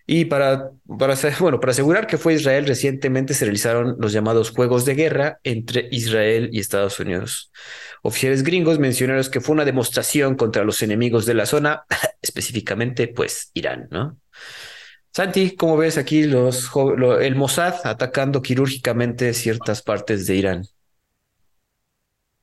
[0.06, 4.84] Y para, para, bueno, para asegurar que fue Israel, recientemente se realizaron los llamados juegos
[4.84, 7.52] de guerra entre Israel y Estados Unidos.
[8.02, 11.84] Oficiales gringos mencionaron que fue una demostración contra los enemigos de la zona,
[12.22, 14.18] específicamente pues Irán, ¿no?
[15.12, 16.70] Santi, ¿cómo ves aquí los,
[17.20, 20.64] el Mossad atacando quirúrgicamente ciertas partes de Irán?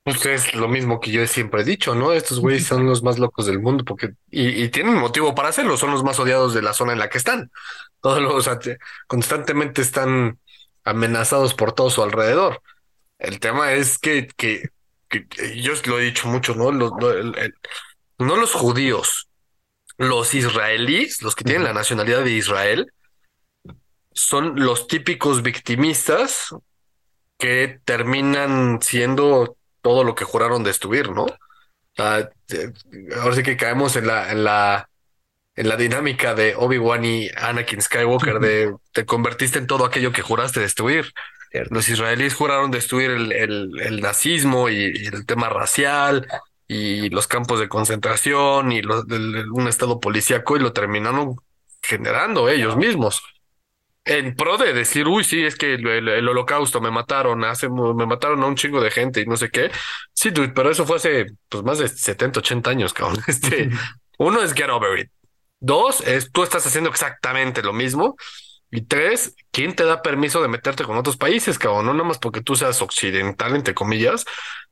[0.02, 2.12] Pues es lo mismo que yo siempre he dicho, ¿no?
[2.12, 5.90] Estos güeyes son los más locos del mundo porque, y, tienen motivo para hacerlo, son
[5.90, 7.50] los más odiados de la zona en la que están.
[8.00, 8.48] Todos los,
[9.06, 10.38] constantemente están
[10.84, 12.62] amenazados por todo su alrededor.
[13.18, 14.70] El tema es que, que,
[15.56, 16.72] yo lo he dicho mucho, ¿no?
[16.72, 16.92] Los,
[18.18, 19.28] no los judíos,
[19.98, 22.92] los israelíes, los que tienen la nacionalidad de Israel,
[24.12, 26.54] son los típicos victimistas
[27.38, 31.26] que terminan siendo todo lo que juraron destruir, ¿no?
[31.98, 34.88] ahora sí que caemos en la, en la,
[35.56, 40.22] en la dinámica de Obi-Wan y Anakin Skywalker de te convertiste en todo aquello que
[40.22, 41.12] juraste destruir.
[41.70, 46.28] Los israelíes juraron destruir el, el, nazismo y, el tema racial
[46.68, 51.36] y los campos de concentración y un estado policíaco y lo terminaron
[51.82, 53.22] generando ellos mismos
[54.08, 58.42] en pro de decir, uy, sí, es que el, holocausto me mataron, hace, me mataron
[58.42, 59.70] a un chingo de gente y no sé qué.
[60.12, 63.22] Sí, dude, pero eso fue hace pues, más de 70, 80 años, cabrón.
[63.28, 63.70] Este,
[64.18, 65.10] uno es get over it.
[65.60, 68.16] Dos es tú estás haciendo exactamente lo mismo.
[68.70, 71.86] Y tres, ¿quién te da permiso de meterte con otros países, cabrón?
[71.86, 74.24] No nada más porque tú seas occidental, entre comillas,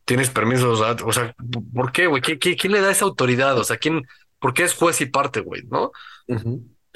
[0.05, 0.71] tienes permiso.
[0.73, 1.35] O sea,
[1.75, 2.23] ¿por qué, güey?
[2.23, 3.59] quién le da esa autoridad?
[3.59, 4.07] O sea, ¿quién,
[4.39, 5.63] por qué es juez y parte, güey?
[5.71, 5.93] ¿No?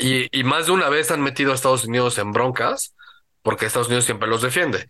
[0.01, 2.94] Y, más de una vez han metido a Estados Unidos en broncas,
[3.42, 4.86] porque Estados Unidos siempre los defiende.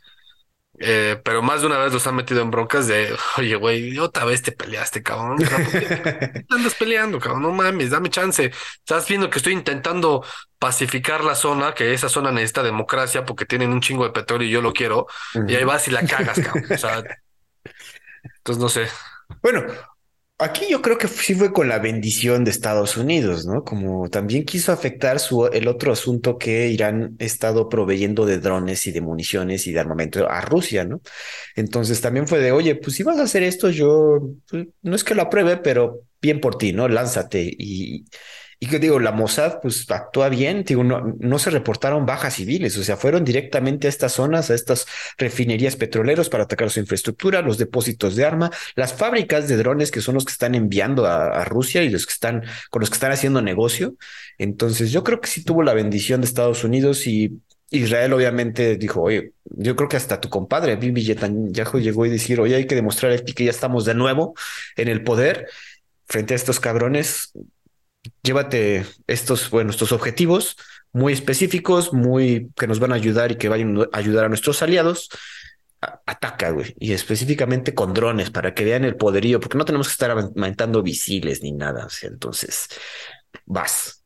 [0.78, 4.24] Eh, pero más de una vez los han metido en broncas de, oye, güey, otra
[4.24, 5.38] vez te peleaste, cabrón.
[6.48, 7.42] andas peleando, cabrón?
[7.42, 8.52] No mames, dame chance.
[8.78, 10.24] Estás viendo que estoy intentando
[10.58, 14.52] pacificar la zona, que esa zona necesita democracia porque tienen un chingo de petróleo y
[14.52, 15.06] yo lo quiero.
[15.48, 16.66] Y ahí vas y la cagas, cabrón.
[16.70, 17.02] O sea,
[18.38, 18.88] entonces no sé.
[19.42, 19.64] Bueno,
[20.42, 23.62] Aquí yo creo que sí fue con la bendición de Estados Unidos, ¿no?
[23.62, 28.86] Como también quiso afectar su, el otro asunto que Irán ha estado proveyendo de drones
[28.86, 31.02] y de municiones y de armamento a Rusia, ¿no?
[31.56, 35.04] Entonces también fue de, oye, pues si vas a hacer esto, yo pues, no es
[35.04, 36.88] que lo apruebe, pero bien por ti, ¿no?
[36.88, 37.42] Lánzate.
[37.58, 38.06] Y,
[38.62, 42.76] y que digo, la Mossad pues actúa bien, digo, no, no se reportaron bajas civiles,
[42.76, 44.86] o sea, fueron directamente a estas zonas, a estas
[45.16, 50.02] refinerías petroleros para atacar su infraestructura, los depósitos de arma, las fábricas de drones que
[50.02, 53.12] son los que están enviando a, Rusia y los que están con los que están
[53.12, 53.94] haciendo negocio.
[54.36, 57.40] Entonces, yo creo que sí tuvo la bendición de Estados Unidos y
[57.70, 62.40] Israel obviamente dijo, oye, yo creo que hasta tu compadre, Bibi Netanyahu, llegó y decir,
[62.40, 64.34] oye, hay que demostrar aquí que ya estamos de nuevo
[64.76, 65.46] en el poder
[66.06, 67.32] frente a estos cabrones
[68.22, 70.56] llévate estos, bueno, estos objetivos
[70.92, 74.62] muy específicos, muy que nos van a ayudar y que vayan a ayudar a nuestros
[74.62, 75.08] aliados.
[75.80, 79.92] ataca, güey, y específicamente con drones para que vean el poderío, porque no tenemos que
[79.92, 81.88] estar aumentando visiles ni nada.
[82.02, 82.68] Entonces,
[83.46, 84.04] vas.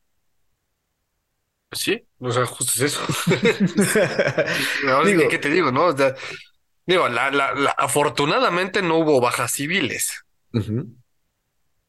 [1.73, 3.01] Sí, o sea, justo es eso.
[5.05, 5.73] digo, ¿qué te digo?
[5.73, 5.93] No,
[6.87, 10.25] digo, la, la, afortunadamente no hubo bajas civiles.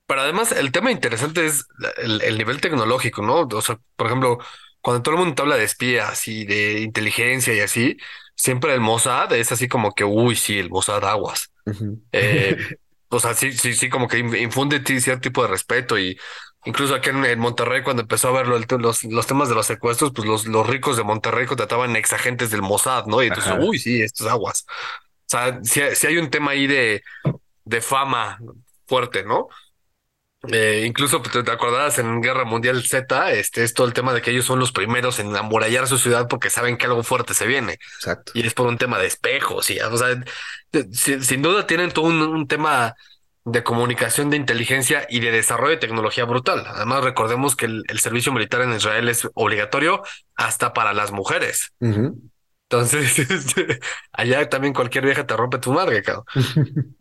[0.08, 1.66] Pero además, el tema interesante es
[1.98, 3.42] el, nivel tecnológico, ¿no?
[3.42, 4.38] O sea, por ejemplo,
[4.82, 7.98] cuando todo el mundo habla de espías y de inteligencia y así,
[8.36, 11.52] siempre el Mossad es así como que, uy, sí, el Mossad aguas.
[12.12, 12.56] Eh,
[13.10, 16.20] o sea, sí, sí, sí, como que infunde cierto tipo de respeto y
[16.66, 20.28] incluso aquí en, Monterrey, cuando empezó a ver los, los temas de los secuestros, pues
[20.28, 23.24] los, los ricos de Monterrey contrataban exagentes del Mossad, ¿no?
[23.24, 24.66] Y entonces, uy, sí, estos aguas.
[24.68, 27.02] O sea, si hay un tema ahí de,
[27.64, 28.38] de fama
[28.86, 29.48] fuerte, ¿no?
[30.52, 34.22] Eh, incluso pues, te acordarás en Guerra Mundial Z, este es todo el tema de
[34.22, 37.48] que ellos son los primeros en amurallar su ciudad porque saben que algo fuerte se
[37.48, 37.74] viene.
[37.74, 38.32] Exacto.
[38.36, 40.24] Y es por un tema de espejos y, o sea,
[40.92, 42.96] sin, duda tienen todo un, tema
[43.44, 46.66] de comunicación, de inteligencia y de desarrollo de tecnología brutal.
[46.68, 50.02] Además, recordemos que el, servicio militar en Israel es obligatorio
[50.36, 51.74] hasta para las mujeres.
[51.80, 53.80] Entonces, este,
[54.12, 56.26] allá también cualquier vieja te rompe tu madre, cabrón.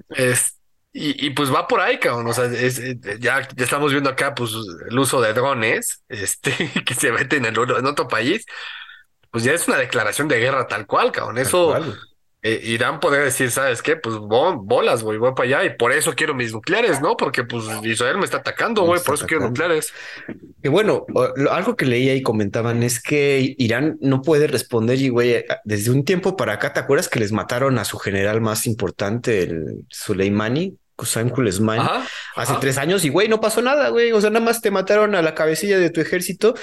[0.96, 2.28] y, y, pues va por ahí, cabrón.
[2.28, 2.80] O sea, es,
[3.18, 4.52] ya, ya estamos viendo acá pues
[4.88, 6.52] el uso de drones este,
[6.86, 8.46] que se meten en, en otro país.
[9.32, 11.38] Pues ya es una declaración de guerra tal cual, cabrón.
[11.38, 11.74] Eso
[12.42, 13.96] eh, Irán podría decir, ¿sabes qué?
[13.96, 17.16] Pues bolas, güey, voy para allá y por eso quiero mis nucleares, ¿no?
[17.16, 19.92] Porque pues Israel me está atacando, güey, por eso quiero nucleares.
[20.62, 21.06] Y bueno,
[21.50, 26.04] algo que leía y comentaban es que Irán no puede responder y, güey, desde un
[26.04, 30.78] tiempo para acá, ¿te acuerdas que les mataron a su general más importante, el Soleimani?
[30.96, 31.82] Qusam Kulesmani,
[32.36, 34.12] hace tres años y, güey, no pasó nada, güey.
[34.12, 36.54] O sea, nada más te mataron a la cabecilla de tu ejército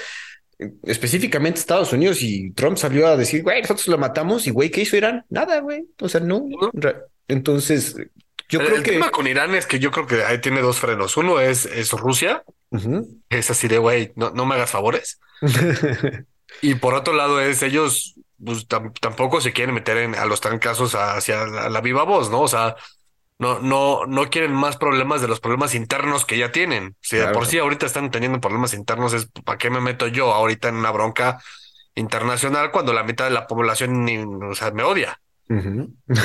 [0.84, 4.82] específicamente Estados Unidos y Trump salió a decir, güey, nosotros lo matamos y, güey, ¿qué
[4.82, 5.24] hizo Irán?
[5.28, 5.84] Nada, güey.
[6.00, 6.46] O sea, no.
[7.28, 7.96] Entonces,
[8.48, 8.90] yo creo el que...
[8.90, 11.16] El tema con Irán es que yo creo que ahí tiene dos frenos.
[11.16, 12.44] Uno es, es Rusia.
[13.28, 15.20] Es así de, güey, no, no me hagas favores.
[16.62, 20.94] y por otro lado es ellos pues, tampoco se quieren meter en, a los trancazos
[20.94, 22.42] hacia la viva voz, ¿no?
[22.42, 22.76] O sea,
[23.42, 26.96] no, no, no quieren más problemas de los problemas internos que ya tienen.
[27.00, 30.68] Si por sí ahorita están teniendo problemas internos, es ¿para qué me meto yo ahorita
[30.68, 31.42] en una bronca
[31.96, 35.20] internacional cuando la mitad de la población ni, o sea, me odia?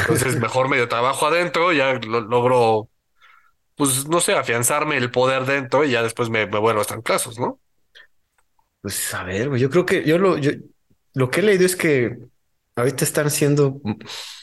[0.06, 2.88] Entonces, mejor medio trabajo adentro, ya logro,
[3.76, 7.00] pues no sé, afianzarme el poder dentro y ya después me, me vuelvo a estar
[7.00, 7.04] en
[7.40, 7.60] ¿no?
[8.82, 10.52] Pues a ver, yo creo que yo lo, yo,
[11.16, 12.16] lo que he leído es que
[12.78, 13.82] ahorita están haciendo,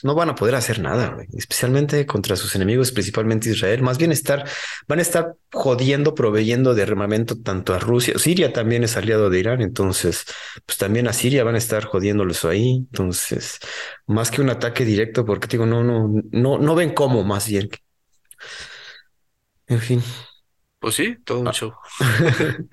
[0.03, 3.83] no van a poder hacer nada, especialmente contra sus enemigos, principalmente Israel.
[3.83, 4.45] Más bien estar,
[4.89, 8.19] van a estar jodiendo, proveyendo de armamento tanto a Rusia.
[8.19, 10.25] Siria también es aliado de Irán, entonces,
[10.67, 12.79] pues también a Siria van a estar jodiéndolos ahí.
[12.91, 13.61] Entonces,
[14.07, 17.71] más que un ataque directo, porque digo, no, no, no, no ven cómo, más bien.
[19.67, 20.03] En fin.
[20.85, 21.53] Pues sí, todo un ah.
[21.55, 21.73] show.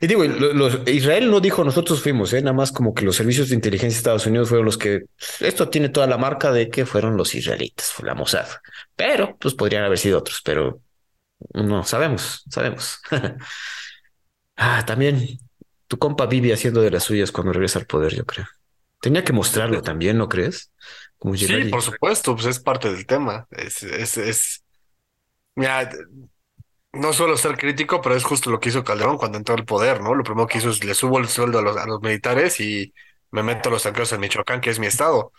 [0.00, 0.22] y digo,
[0.86, 2.40] Israel no dijo nosotros fuimos, ¿eh?
[2.42, 5.06] nada más como que los servicios de inteligencia de Estados Unidos fueron los que
[5.40, 8.46] esto tiene toda la marca de que fueron los israelitas, fue la Mossad.
[8.94, 10.80] Pero pues podrían haber sido otros, pero
[11.52, 13.00] no sabemos, sabemos.
[14.56, 15.40] ah, también
[15.88, 18.46] tu compa vive haciendo de las suyas cuando regresa al poder, yo creo.
[19.00, 20.70] Tenía que mostrarlo también, ¿no crees?
[21.34, 23.48] sí, por supuesto, pues es parte del tema.
[23.50, 24.64] Es, es, es...
[25.56, 25.90] Mira,
[26.92, 30.00] no suelo ser crítico, pero es justo lo que hizo Calderón cuando entró al poder,
[30.02, 30.14] ¿no?
[30.14, 32.92] Lo primero que hizo es le subo el sueldo a los, a los militares y
[33.30, 35.32] me meto a los tanqueros en Michoacán, que es mi estado.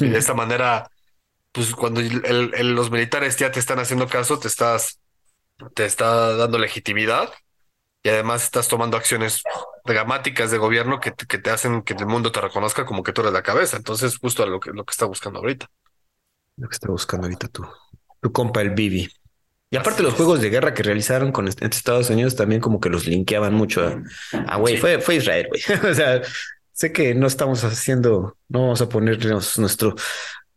[0.00, 0.90] Y de esta manera,
[1.52, 5.00] pues cuando el, los militares ya te están haciendo caso, te estás,
[5.74, 7.32] te está dando legitimidad
[8.02, 9.42] y además estás tomando acciones
[9.84, 13.22] dramáticas de gobierno que, que te hacen que el mundo te reconozca como que tú
[13.22, 13.76] eres la cabeza.
[13.78, 15.68] Entonces, justo lo que, lo que está buscando ahorita.
[16.56, 17.64] Lo que está buscando ahorita tú.
[18.20, 19.08] Tu compa el Bibi.
[19.74, 23.08] Y aparte los juegos de guerra que realizaron con Estados Unidos también como que los
[23.08, 24.00] linkeaban mucho
[24.46, 25.62] a, güey, fue, fue Israel, güey.
[25.90, 26.22] o sea,
[26.70, 29.96] sé que no estamos haciendo, no vamos a ponernos nuestro,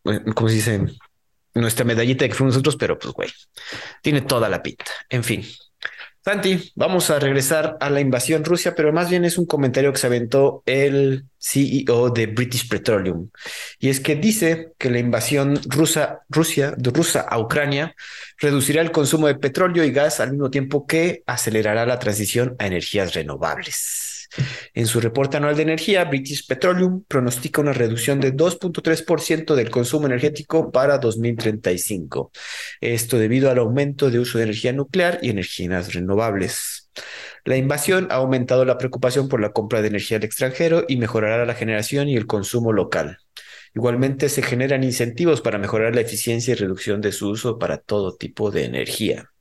[0.05, 0.85] eh, ¿cómo se dice?
[1.55, 3.29] Nuestra medallita de que fuimos nosotros, pero pues, güey,
[4.03, 4.91] tiene toda la pinta.
[5.09, 5.43] En fin,
[6.27, 9.97] Santi, vamos a regresar a la invasión Rusia, pero más bien es un comentario que
[9.97, 13.29] se aventó el CEO de British Petroleum.
[13.79, 17.95] Y es que dice que la invasión rusa, Rusia, de rusa a Ucrania
[18.39, 22.67] reducirá el consumo de petróleo y gas al mismo tiempo que acelerará la transición a
[22.67, 24.06] energías renovables.
[24.73, 30.05] En su reporte anual de energía, British Petroleum pronostica una reducción de 2.3% del consumo
[30.07, 32.31] energético para 2035.
[32.81, 36.89] Esto debido al aumento de uso de energía nuclear y energías renovables.
[37.45, 41.45] La invasión ha aumentado la preocupación por la compra de energía al extranjero y mejorará
[41.45, 43.19] la generación y el consumo local.
[43.73, 48.15] Igualmente se generan incentivos para mejorar la eficiencia y reducción de su uso para todo
[48.15, 49.31] tipo de energía.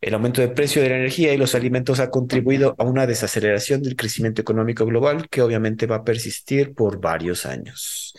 [0.00, 3.82] El aumento de precio de la energía y los alimentos ha contribuido a una desaceleración
[3.82, 8.14] del crecimiento económico global que obviamente va a persistir por varios años.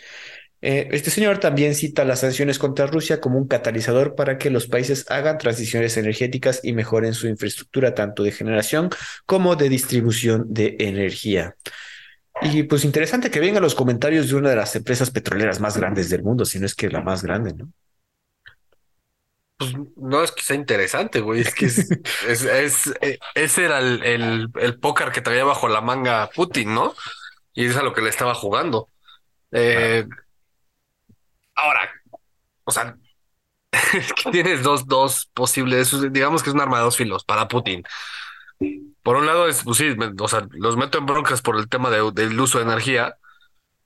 [0.61, 4.67] Eh, este señor también cita las sanciones contra Rusia como un catalizador para que los
[4.67, 8.89] países hagan transiciones energéticas y mejoren su infraestructura tanto de generación
[9.25, 11.55] como de distribución de energía.
[12.41, 16.09] Y pues interesante que vengan los comentarios de una de las empresas petroleras más grandes
[16.09, 17.71] del mundo, si no es que la más grande, ¿no?
[19.59, 21.41] Pues no es que sea interesante, güey.
[21.41, 21.79] Es que es,
[22.27, 26.95] es, eh, ese era el, el, póker que traía bajo la manga Putin, ¿no?
[27.53, 28.87] Y es a lo que le estaba jugando.
[29.51, 30.07] Eh,
[31.55, 31.91] ahora,
[32.63, 32.95] o sea,
[34.31, 37.83] tienes dos, dos posibles, digamos que es un arma de dos filos para Putin.
[39.03, 41.89] Por un lado es, pues sí, o sea, los meto en broncas por el tema
[41.89, 43.17] del uso de energía,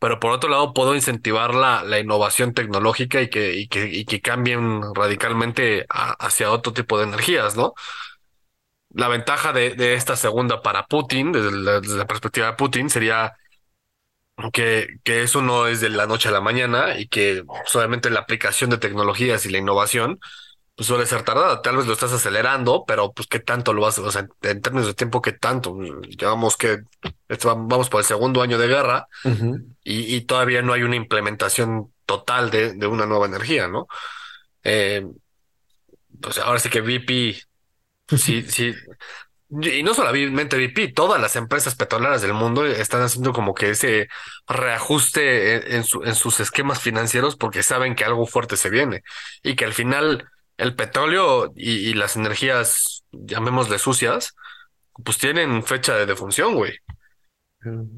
[0.04, 4.04] pero por otro lado puedo incentivar la, la innovación tecnológica y que, y que, y
[4.04, 7.74] que cambien radicalmente hacia otro tipo de energías, ¿no?
[8.90, 12.90] La ventaja de, de esta segunda para Putin, desde la, desde la perspectiva de Putin,
[12.90, 13.32] sería
[14.52, 18.20] que, que eso no es de la noche a la mañana y que solamente la
[18.20, 20.20] aplicación de tecnologías y la innovación
[20.76, 21.62] pues suele ser tardada.
[21.62, 24.88] Tal vez lo estás acelerando, pero pues qué tanto lo vas, o sea, en, términos
[24.88, 25.78] de tiempo, qué tanto.
[26.02, 26.80] Llevamos que
[27.44, 29.08] vamos por el segundo año de guerra
[29.84, 33.88] y, y, todavía no hay una implementación total de, de una nueva energía, ¿no?
[34.64, 35.06] Eh,
[36.22, 37.38] pues ahora sí que VP,
[38.18, 38.74] sí, sí,
[39.62, 44.08] y no solamente BP, todas las empresas petroleras del mundo están haciendo como que ese
[44.48, 49.04] reajuste en, sus esquemas financieros porque saben que algo fuerte se viene
[49.44, 50.28] y que al final
[50.58, 54.34] el petróleo y, las energías, llamémosle sucias,
[55.04, 56.74] pues tienen fecha de defunción, güey.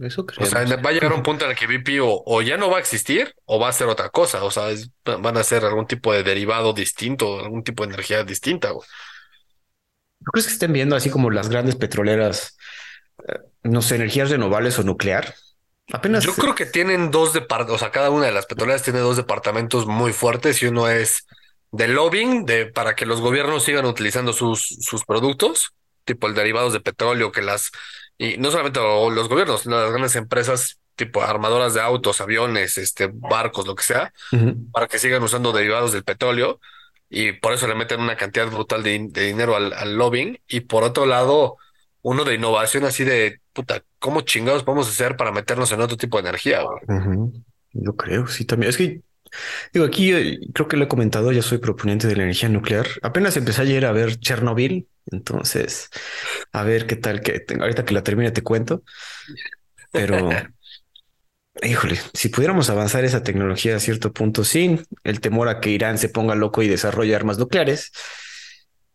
[0.01, 0.45] Eso creo.
[0.45, 2.77] O sea, va a llegar un punto en el que BP o, ya no va
[2.77, 4.43] a existir o va a ser otra cosa.
[4.43, 4.65] O sea,
[5.03, 8.87] van a ser algún tipo de derivado distinto, algún tipo de energía distinta, güey.
[10.19, 12.57] ¿No crees que estén viendo así como las grandes petroleras,
[13.27, 15.35] eh, no sé, energías renovables o nuclear?
[15.93, 16.23] Apenas.
[16.23, 19.17] Yo creo que tienen dos departamentos, o sea, cada una de las petroleras tiene dos
[19.17, 21.27] departamentos muy fuertes y uno es
[21.71, 25.73] de lobbying, de para que los gobiernos sigan utilizando sus, sus productos,
[26.05, 27.71] tipo el derivados de petróleo, que las,
[28.17, 33.67] y no solamente los gobiernos, las grandes empresas tipo armadoras de autos, aviones, este, barcos,
[33.67, 34.13] lo que sea,
[34.71, 36.59] para que sigan usando derivados del petróleo
[37.09, 40.39] y por eso le meten una cantidad brutal de, dinero al, lobbying.
[40.47, 41.57] Y por otro lado,
[42.01, 46.17] uno de innovación así de, puta, ¿cómo chingados podemos hacer para meternos en otro tipo
[46.17, 46.63] de energía?
[47.71, 48.69] Yo creo, sí, también.
[48.69, 49.01] Es que,
[49.73, 52.87] digo, aquí eh, creo que lo he comentado, ya soy proponente de la energía nuclear.
[53.01, 55.89] Apenas empecé ayer a ver Chernobyl, entonces,
[56.51, 58.83] a ver qué tal, que ahorita que la termine te cuento.
[59.91, 60.29] Pero
[61.63, 65.97] Híjole, si pudiéramos avanzar esa tecnología a cierto punto sin el temor a que Irán
[65.97, 67.93] se ponga loco y desarrolle armas nucleares,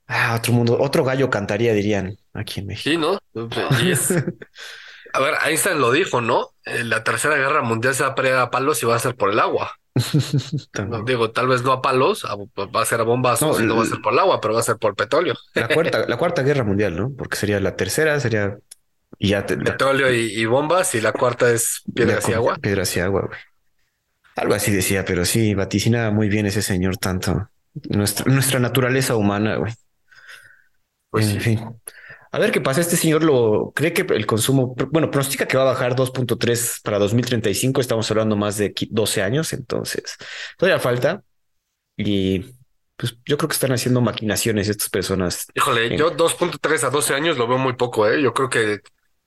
[0.07, 2.91] ah, otro mundo, otro gallo cantaría, dirían aquí en México.
[2.91, 3.19] Sí, ¿no?
[5.15, 6.51] a ver, Einstein lo dijo, ¿no?
[6.67, 9.17] Eh, la tercera guerra mundial se va a pelear a palos y va a ser
[9.17, 9.80] por el agua.
[11.07, 13.87] digo, tal vez no a palos, va a ser a bombazos, no, no va a
[13.87, 15.35] ser por el agua, pero va a ser por petróleo.
[15.55, 17.13] La cuarta, la cuarta guerra mundial, ¿no?
[17.17, 18.57] Porque sería la tercera, sería
[19.19, 22.57] y ya Petróleo y, bombas, y la cuarta es piedras y agua.
[22.57, 23.39] Piedras y agua, güey.
[24.37, 27.51] Algo así decía, pero sí, vaticina muy bien ese señor tanto.
[27.91, 29.75] Nuestra, nuestra naturaleza humana, güey.
[31.11, 31.61] Pues en fin.
[32.33, 32.81] A ver qué pasa.
[32.81, 36.99] Este señor lo cree que el consumo, bueno, pronostica que va a bajar 2.3 para
[36.99, 37.81] 2035.
[37.81, 40.17] Estamos hablando más de 12 años, entonces
[40.57, 41.23] todavía falta.
[41.97, 42.45] Y
[42.97, 45.47] pues yo creo que están haciendo maquinaciones estas personas.
[45.55, 48.23] Híjole, yo 2.3 a 12 años lo veo muy poco, ¿eh?
[48.23, 48.81] Yo creo que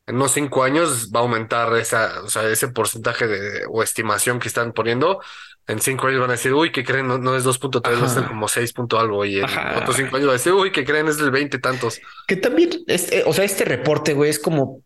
[0.06, 4.40] en unos cinco años va a aumentar esa, o sea, ese porcentaje de o estimación
[4.40, 5.22] que están poniendo.
[5.68, 7.08] En cinco años van a decir, uy, ¿qué creen?
[7.08, 9.24] No, es 2.3, va a ser como 6 punto algo.
[9.24, 11.08] Y en otros cinco años va a decir, uy, ¿qué creen?
[11.08, 12.02] Es del 20 tantos.
[12.28, 14.82] Que también, este, o sea, este reporte, güey, es como,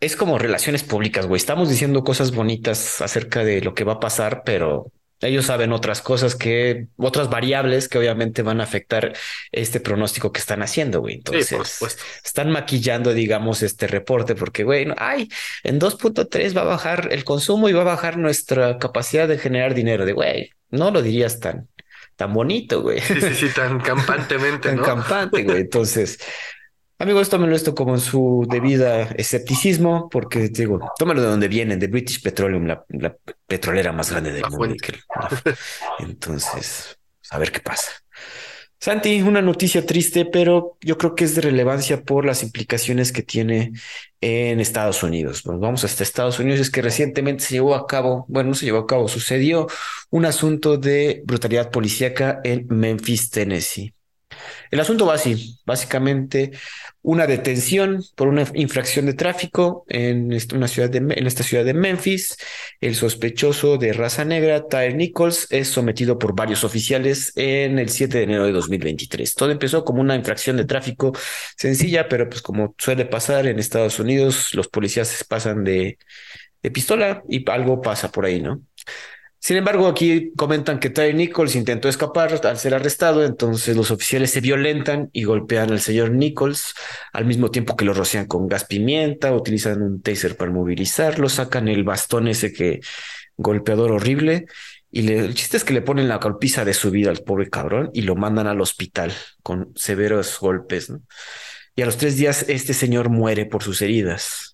[0.00, 1.36] es como relaciones públicas, güey.
[1.36, 4.90] Estamos diciendo cosas bonitas acerca de lo que va a pasar, pero
[5.22, 9.12] ellos saben otras cosas que, otras variables que obviamente van a afectar
[9.52, 11.16] este pronóstico que están haciendo, güey.
[11.16, 11.80] Entonces,
[12.24, 15.28] están maquillando, digamos, este reporte porque, güey, no, ay,
[15.62, 19.74] en 2.3 va a bajar el consumo y va a bajar nuestra capacidad de generar
[19.74, 20.04] dinero.
[20.04, 21.68] De, güey, no lo dirías tan,
[22.16, 23.00] tan bonito, güey.
[23.00, 25.60] Sí, sí, sí, tan campantemente, tan campante, güey.
[25.60, 26.18] Entonces,
[27.02, 32.22] Amigos, tómenlo esto como su debida escepticismo, porque digo, tómenlo de donde vienen, de British
[32.22, 34.76] Petroleum, la, petrolera más grande del mundo.
[35.98, 36.96] Entonces,
[37.30, 37.90] a ver qué pasa.
[38.78, 43.24] Santi, una noticia triste, pero yo creo que es de relevancia por las implicaciones que
[43.24, 43.72] tiene
[44.20, 45.42] en Estados Unidos.
[45.44, 46.60] vamos hasta Estados Unidos.
[46.60, 49.66] Es que recientemente se llevó a cabo, bueno, no se llevó a cabo, sucedió
[50.10, 53.92] un asunto de brutalidad policíaca en Memphis, Tennessee.
[54.70, 56.52] El asunto va así, básicamente
[57.02, 61.74] una detención por una infracción de tráfico en, una ciudad de, en esta ciudad de
[61.74, 62.36] Memphis.
[62.80, 68.18] El sospechoso de raza negra, Tyre Nichols, es sometido por varios oficiales en el 7
[68.18, 69.34] de enero de 2023.
[69.34, 71.12] Todo empezó como una infracción de tráfico
[71.56, 75.98] sencilla, pero pues como suele pasar en Estados Unidos, los policías pasan de,
[76.62, 78.62] de pistola y algo pasa por ahí, ¿no?
[79.44, 84.30] Sin embargo, aquí comentan que Ty Nichols intentó escapar al ser arrestado, entonces los oficiales
[84.30, 86.74] se violentan y golpean al señor Nichols
[87.12, 91.66] al mismo tiempo que lo rocian con gas pimienta, utilizan un taser para movilizarlo, sacan
[91.66, 92.82] el bastón ese que
[93.36, 94.46] golpeador horrible
[94.92, 97.90] y el chiste es que le ponen la golpiza de su vida al pobre cabrón
[97.92, 99.12] y lo mandan al hospital
[99.42, 100.92] con severos golpes.
[101.74, 104.51] Y a los tres días este señor muere por sus heridas.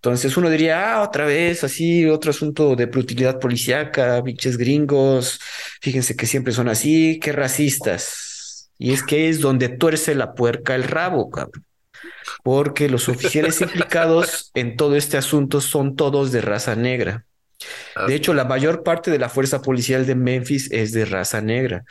[0.00, 5.38] Entonces uno diría, ah, otra vez, así, otro asunto de brutalidad policíaca, biches gringos,
[5.82, 8.70] fíjense que siempre son así, qué racistas.
[8.78, 11.66] Y es que es donde tuerce la puerca el rabo, cabrón.
[12.42, 17.26] Porque los oficiales implicados en todo este asunto son todos de raza negra.
[18.06, 21.84] De hecho, la mayor parte de la fuerza policial de Memphis es de raza negra.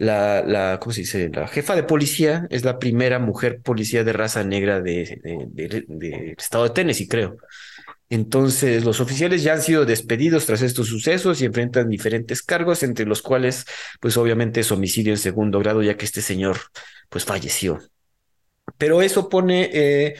[0.00, 1.28] La, la, ¿cómo se dice?
[1.28, 5.20] La jefa de policía es la primera mujer policía de raza negra del
[5.50, 7.36] de, estado de Tennessee, creo.
[8.08, 13.04] Entonces, los oficiales ya han sido despedidos tras estos sucesos y enfrentan diferentes cargos, entre
[13.04, 13.66] los cuales,
[14.00, 16.56] pues obviamente es homicidio en segundo grado, ya que este señor,
[17.10, 17.78] pues falleció.
[18.78, 20.14] Pero eso pone eh,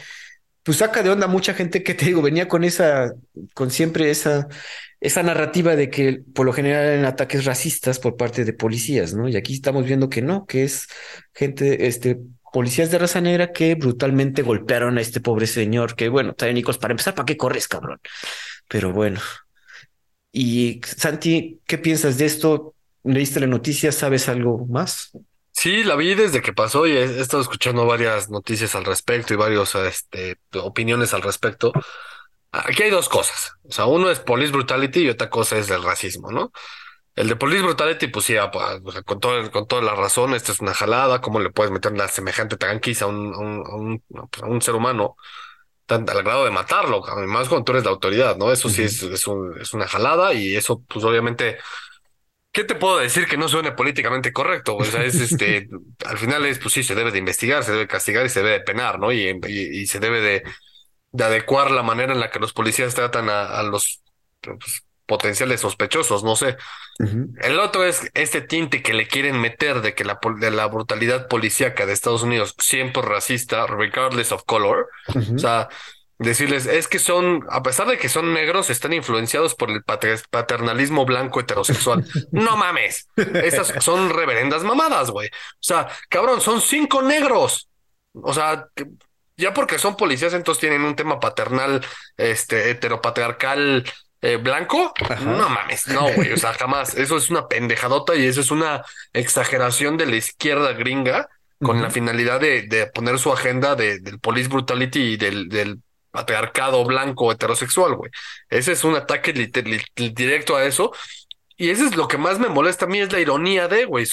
[0.62, 3.14] pues saca de onda mucha gente que te digo, venía con esa,
[3.54, 4.46] con siempre esa,
[5.00, 9.28] esa narrativa de que por lo general en ataques racistas por parte de policías, ¿no?
[9.28, 10.88] Y aquí estamos viendo que no, que es
[11.34, 12.18] gente, este,
[12.52, 16.92] policías de raza negra que brutalmente golpearon a este pobre señor, que bueno, Nicos, para
[16.92, 18.00] empezar, ¿para qué corres, cabrón?
[18.68, 19.20] Pero bueno.
[20.32, 22.74] Y Santi, ¿qué piensas de esto?
[23.02, 23.92] ¿Leíste la noticia?
[23.92, 25.12] ¿Sabes algo más?
[25.52, 29.36] Sí, la vi desde que pasó y he, estado escuchando varias noticias al respecto y
[29.36, 31.72] varias este, opiniones al respecto.
[32.52, 33.52] Aquí hay dos cosas.
[33.64, 36.52] O sea, uno es police brutality y otra cosa es el racismo, ¿no?
[37.14, 38.50] El de police brutality, pues sí, ah,
[39.04, 42.08] con, todo, con toda la razón, esta es una jalada, ¿cómo le puedes meter la
[42.08, 45.16] semejante tranquisa a un, un, pues, a un, ser humano?
[45.86, 48.52] Tan, al grado de matarlo, más cuando tú eres la autoridad, ¿no?
[48.52, 51.58] Eso sí es, es, un, es una jalada y eso, pues obviamente
[52.52, 54.76] ¿Qué te puedo decir que no suene políticamente correcto?
[54.76, 55.68] O sea, es este,
[56.04, 58.52] al final es, pues sí, se debe de investigar, se debe castigar y se debe
[58.52, 59.12] de penar, ¿no?
[59.12, 60.42] Y, y, se debe de,
[61.12, 64.02] de, adecuar la manera en la que los policías tratan a, los
[64.40, 66.56] pues, potenciales sospechosos, no sé.
[67.40, 71.28] El otro es este tinte que le quieren meter de que la, de la brutalidad
[71.28, 74.88] policíaca de Estados Unidos siempre racista, regardless of color.
[75.34, 75.68] O sea,
[76.20, 81.06] decirles, es que son, a pesar de que son negros, están influenciados por el paternalismo
[81.06, 82.04] blanco heterosexual.
[82.30, 85.28] no mames, esas son reverendas mamadas, güey.
[85.28, 87.68] O sea, cabrón, son cinco negros.
[88.12, 88.68] O sea,
[89.40, 91.84] ya porque son policías, entonces tienen un tema paternal,
[92.16, 93.84] este, heteropatriarcal
[94.22, 94.92] eh, blanco.
[95.24, 96.32] No mames, no, güey.
[96.32, 96.94] O sea, jamás.
[96.94, 101.28] Eso es una pendejadota y eso es una exageración de la izquierda gringa
[101.62, 105.78] con la finalidad de, de, poner su agenda de, del police brutality y del, del
[106.10, 108.10] patriarcado blanco heterosexual, güey.
[108.48, 109.32] Ese es un ataque
[109.94, 110.92] directo a eso.
[111.56, 114.06] Y eso es lo que más me molesta a mí, es la ironía de, güey.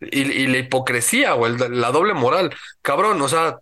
[0.00, 2.54] y, la hipocresía, güey, la doble moral.
[2.82, 3.56] Cabrón, o sea,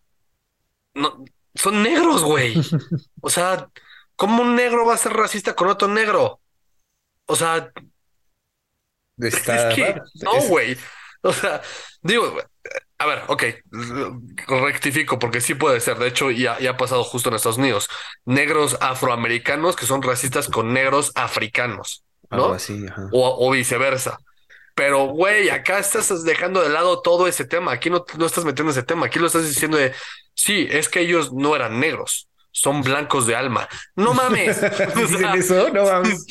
[0.94, 1.24] no,
[1.54, 2.54] son negros, güey.
[3.20, 3.68] O sea,
[4.16, 6.40] ¿cómo un negro va a ser racista con otro negro?
[7.26, 7.70] O sea,
[9.18, 9.36] es
[9.74, 10.76] que, no, güey.
[11.24, 11.62] O sea,
[12.02, 12.36] digo,
[12.98, 13.44] a ver, ok,
[14.48, 15.98] rectifico porque sí puede ser.
[15.98, 17.88] De hecho, ya, ya ha pasado justo en Estados Unidos.
[18.24, 22.52] Negros afroamericanos que son racistas con negros africanos, ¿no?
[22.52, 24.18] así, O, viceversa.
[24.74, 27.72] Pero, güey, acá estás dejando de lado todo ese tema.
[27.72, 29.06] Aquí no, no estás metiendo ese tema.
[29.06, 29.92] Aquí lo estás diciendo de,
[30.34, 33.68] sí, es que ellos no eran negros son blancos de alma.
[33.96, 34.62] No mames.
[35.36, 35.70] eso?
[35.70, 36.26] No mames.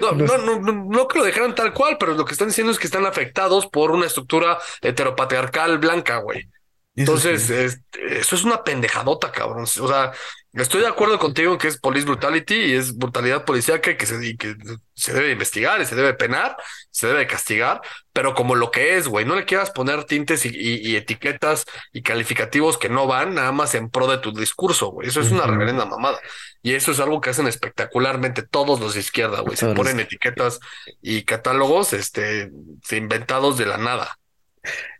[0.00, 2.78] No, no, no, no, que lo dejaran tal cual, pero lo que están diciendo es
[2.78, 6.48] que están afectados por una estructura heteropatriarcal blanca, güey.
[6.96, 9.64] Entonces, eso es una pendejadota, cabrón.
[9.64, 10.12] O sea,
[10.52, 14.36] Estoy de acuerdo contigo en que es police brutality y es brutalidad policíaca que se,
[14.36, 14.56] que
[14.94, 16.56] se debe investigar y se debe penar,
[16.90, 17.80] se debe castigar,
[18.12, 22.78] pero como lo que es, güey, no le quieras poner tintes y, etiquetas y calificativos
[22.78, 25.06] que no van nada más en pro de tu discurso, güey.
[25.06, 26.18] Eso es una reverenda mamada.
[26.62, 29.56] Y eso es algo que hacen espectacularmente todos los de izquierda, güey.
[29.56, 30.58] Se ponen etiquetas
[31.00, 32.50] y catálogos, este,
[32.90, 34.18] inventados de la nada.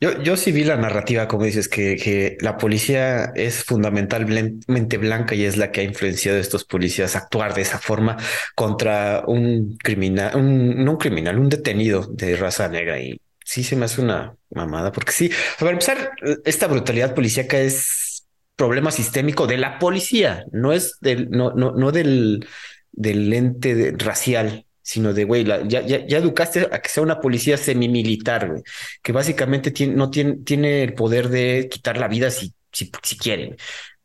[0.01, 5.35] Yo, yo sí vi la narrativa, como dices, que, que, la policía es fundamentalmente blanca
[5.35, 8.17] y es la que ha influenciado a estos policías a actuar de esa forma
[8.55, 12.99] contra un criminal, un, no un criminal, un detenido de raza negra.
[13.01, 16.13] Y sí se me hace una mamada, porque sí, para empezar,
[16.45, 21.93] esta brutalidad policíaca es problema sistémico de la policía, no es del, no, no, no
[21.93, 22.47] del,
[22.93, 28.49] del ente racial sino de, güey, ya, ya, educaste a que sea una policía semimilitar,
[28.51, 28.63] güey,
[29.01, 33.17] que básicamente tiene, no tiene, tiene el poder de quitar la vida si, si, si
[33.17, 33.57] quieren.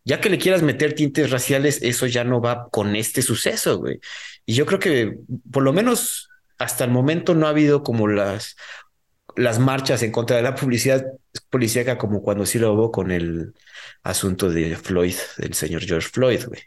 [0.03, 3.99] Ya que le quieras meter tintes raciales, eso ya no va con este suceso, güey.
[4.45, 5.17] Y yo creo que
[5.51, 6.29] por lo menos
[6.59, 8.55] hasta el momento no ha habido como las,
[9.36, 11.03] las marchas en contra de la publicidad
[11.49, 13.55] policíaca como cuando sí lo hubo con el
[14.03, 16.61] asunto de Floyd, del señor George Floyd, güey.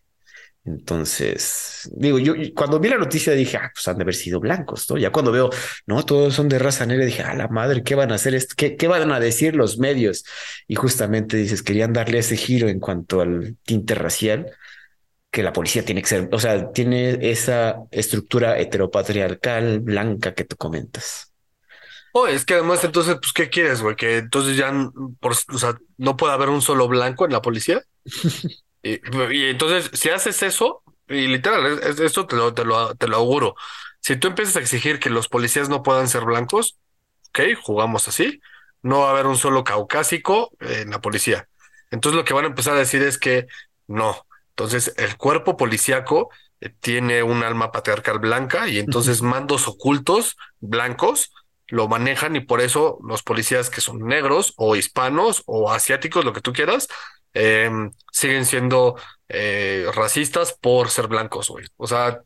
[0.68, 4.90] Entonces, digo, yo cuando vi la noticia dije, ah, pues han de haber sido blancos,
[4.90, 4.98] ¿no?
[4.98, 5.50] Ya cuando veo,
[5.86, 8.34] no, todos son de raza negra, dije, a la madre, ¿qué van a hacer?
[8.34, 8.54] Esto?
[8.56, 10.24] ¿Qué, ¿Qué van a decir los medios?
[10.66, 14.46] Y justamente dices, querían darle ese giro en cuanto al tinte racial.
[15.30, 20.56] que la policía tiene que ser, o sea, tiene esa estructura heteropatriarcal blanca que tú
[20.56, 21.32] comentas.
[22.12, 23.94] Oh, es que además entonces, pues, ¿qué quieres, güey?
[23.96, 24.72] Que entonces ya,
[25.20, 27.82] por, o sea, no puede haber un solo blanco en la policía.
[28.82, 29.00] y,
[29.46, 33.54] entonces, si haces eso, y literal, eso te lo, te lo, te lo auguro.
[34.00, 36.78] Si tú empiezas a exigir que los policías no puedan ser blancos,
[37.30, 38.40] ok, jugamos así,
[38.82, 41.48] no va a haber un solo caucásico en la policía.
[41.90, 43.46] Entonces lo que van a empezar a decir es que
[43.86, 44.26] no.
[44.50, 51.32] Entonces el cuerpo policíaco eh, tiene un alma patriarcal blanca y entonces mandos ocultos blancos
[51.68, 56.32] lo manejan y por eso los policías que son negros o hispanos o asiáticos, lo
[56.32, 56.88] que tú quieras,
[57.34, 58.96] em, siguen siendo
[59.28, 61.66] eh, racistas por ser blancos, güey.
[61.76, 62.20] O sea,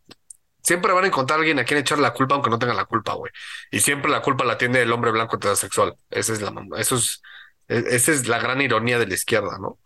[0.62, 2.84] siempre van a encontrar a alguien a quien echar la culpa aunque no tenga la
[2.84, 3.32] culpa, güey.
[3.70, 5.94] Y siempre la culpa la tiene el hombre blanco heterosexual.
[6.10, 7.22] Esa es la, eso es,
[7.68, 9.78] e, esa es la gran ironía de la izquierda, ¿no?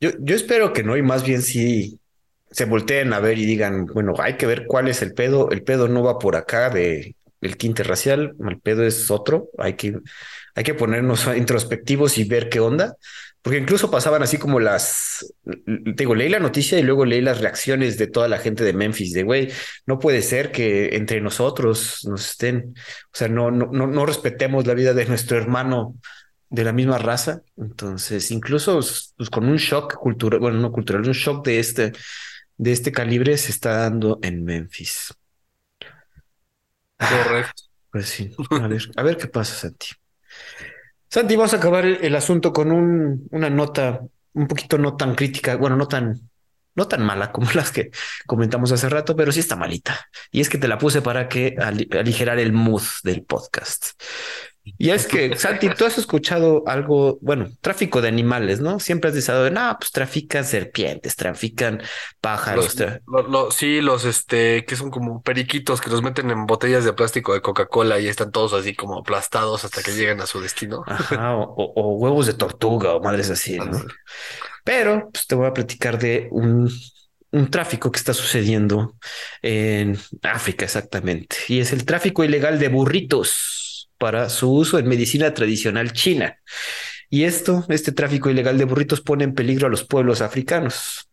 [0.00, 2.00] Yo, yo espero que no, y más bien si
[2.50, 5.50] se volteen a ver y digan, bueno, hay que ver cuál es el pedo.
[5.50, 9.48] El pedo no va por acá de el tinte racial, el pedo es otro.
[9.58, 9.98] Hay que,
[10.54, 12.96] hay que ponernos introspectivos y ver qué onda.
[13.42, 15.34] Porque incluso pasaban así como las,
[15.64, 19.12] digo, leí la noticia y luego leí las reacciones de toda la gente de Memphis,
[19.12, 19.50] de güey,
[19.84, 24.74] no puede ser que entre nosotros nos estén, o sea, no, no, no, respetemos la
[24.74, 25.96] vida de nuestro hermano
[26.50, 27.42] de la misma raza.
[27.56, 28.80] Entonces, incluso
[29.16, 31.92] pues, con un shock cultural, bueno, no cultural, un shock de este,
[32.56, 35.12] de este calibre se está dando en Memphis.
[36.96, 37.64] Correcto.
[37.90, 39.88] pues sí, a ver, a ver qué pasa, Santi.
[41.12, 44.00] Santi, vamos a acabar el, asunto con un, una nota
[44.32, 46.30] un poquito no tan crítica, bueno, no tan,
[46.74, 47.90] no tan mala como las que
[48.24, 50.08] comentamos hace rato, pero sí está malita.
[50.30, 53.88] Y es que te la puse para que aligerar el mood del podcast.
[54.64, 58.78] Y es que, Santi, tú has escuchado algo, bueno, tráfico de animales, ¿no?
[58.78, 61.82] Siempre has dicho, no, pues trafican serpientes, trafican
[62.20, 62.76] pájaros.
[63.50, 67.40] sí, los, este, que son como periquitos que los meten en botellas de plástico de
[67.40, 70.84] Coca-Cola y están todos así como aplastados hasta que lleguen a su destino.
[70.86, 73.82] Ajá, o, huevos de tortuga o madres así, ¿no?
[74.62, 76.70] Pero, pues te voy a platicar de un,
[77.32, 78.94] un tráfico que está sucediendo
[79.42, 81.36] en África exactamente.
[81.48, 83.62] Y es el tráfico ilegal de burritos
[84.02, 86.36] para su uso en medicina tradicional china.
[87.08, 91.08] Y esto, este tráfico ilegal de burritos pone en peligro a los pueblos africanos.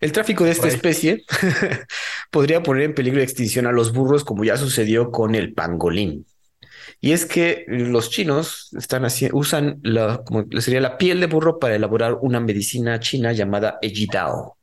[0.00, 1.24] El tráfico de esta especie
[2.30, 6.24] podría poner en peligro de extinción a los burros, como ya sucedió con el pangolín.
[7.02, 11.74] Y es que los chinos están usan la, como sería la piel de burro para
[11.74, 14.56] elaborar una medicina china llamada Ejidao,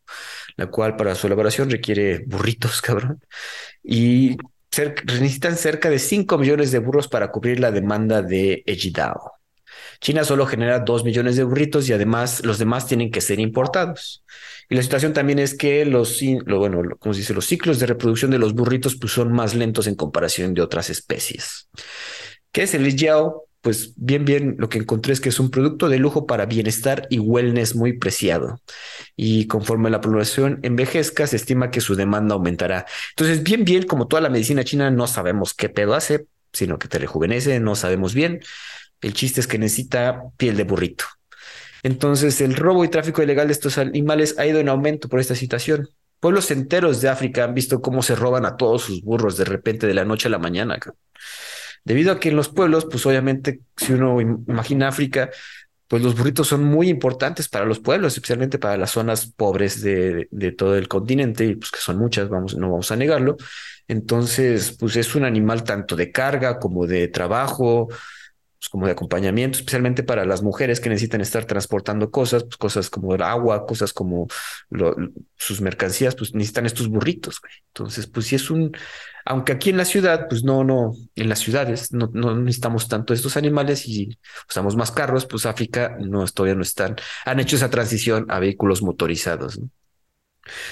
[0.55, 3.21] la cual para su elaboración requiere burritos, cabrón.
[3.83, 4.35] Y
[5.05, 9.33] necesitan cerca de 5 millones de burros para cubrir la demanda de Ejidao.
[9.99, 14.23] China solo genera 2 millones de burritos y además los demás tienen que ser importados.
[14.69, 18.39] Y la situación también es que los, bueno, como dice, los ciclos de reproducción de
[18.39, 21.69] los burritos pues, son más lentos en comparación de otras especies.
[22.51, 23.47] ¿Qué es el Ejidao?
[23.63, 27.07] Pues bien, bien, lo que encontré es que es un producto de lujo para bienestar
[27.09, 28.59] y wellness muy preciado.
[29.15, 32.85] Y conforme la población envejezca, se estima que su demanda aumentará.
[33.11, 36.89] Entonces, bien, bien, como toda la medicina china, no sabemos qué pedo hace, sino que
[36.89, 38.41] te rejuvenece, no sabemos bien.
[38.99, 41.05] El chiste es que necesita piel de burrito.
[41.83, 45.35] Entonces, el robo y tráfico ilegal de estos animales ha ido en aumento por esta
[45.35, 45.87] situación.
[46.19, 49.87] Pueblos enteros de África han visto cómo se roban a todos sus burros de repente
[49.87, 50.77] de la noche a la mañana.
[51.85, 55.29] Debido a que en los pueblos, pues obviamente, si uno imagina África,
[55.87, 60.27] pues los burritos son muy importantes para los pueblos, especialmente para las zonas pobres de,
[60.57, 63.37] todo el continente, y pues que son muchas, vamos, no vamos a negarlo.
[63.87, 69.59] Entonces, pues es un animal tanto de carga como de trabajo, pues como de acompañamiento,
[69.59, 73.93] especialmente para las mujeres que necesitan estar transportando cosas, pues cosas como el agua, cosas
[73.93, 74.27] como
[75.35, 77.41] sus mercancías, pues necesitan estos burritos.
[77.67, 78.71] Entonces, pues sí es un,
[79.25, 83.37] aunque aquí en la ciudad, pues no, no, en las ciudades no, necesitamos tanto estos
[83.37, 84.17] animales y
[84.49, 86.95] usamos más carros, pues África no, todavía no están,
[87.25, 89.59] han hecho esa transición a vehículos motorizados.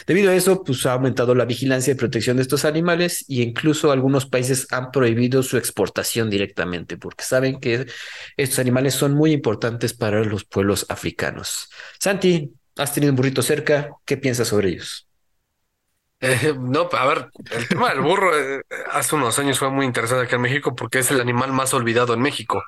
[0.06, 3.92] Debido a eso, pues ha aumentado la vigilancia y protección de estos animales y incluso
[3.92, 7.86] algunos países han prohibido su exportación directamente porque saben que
[8.36, 11.70] estos animales son muy importantes para los pueblos africanos.
[12.00, 13.92] Santi, ¿has tenido un burrito cerca?
[14.06, 15.08] ¿Qué piensas sobre ellos?
[16.24, 18.62] Eh, no, a ver, el tema del burro eh,
[18.92, 22.14] hace unos años fue muy interesante aquí en México porque es el animal más olvidado
[22.14, 22.64] en México.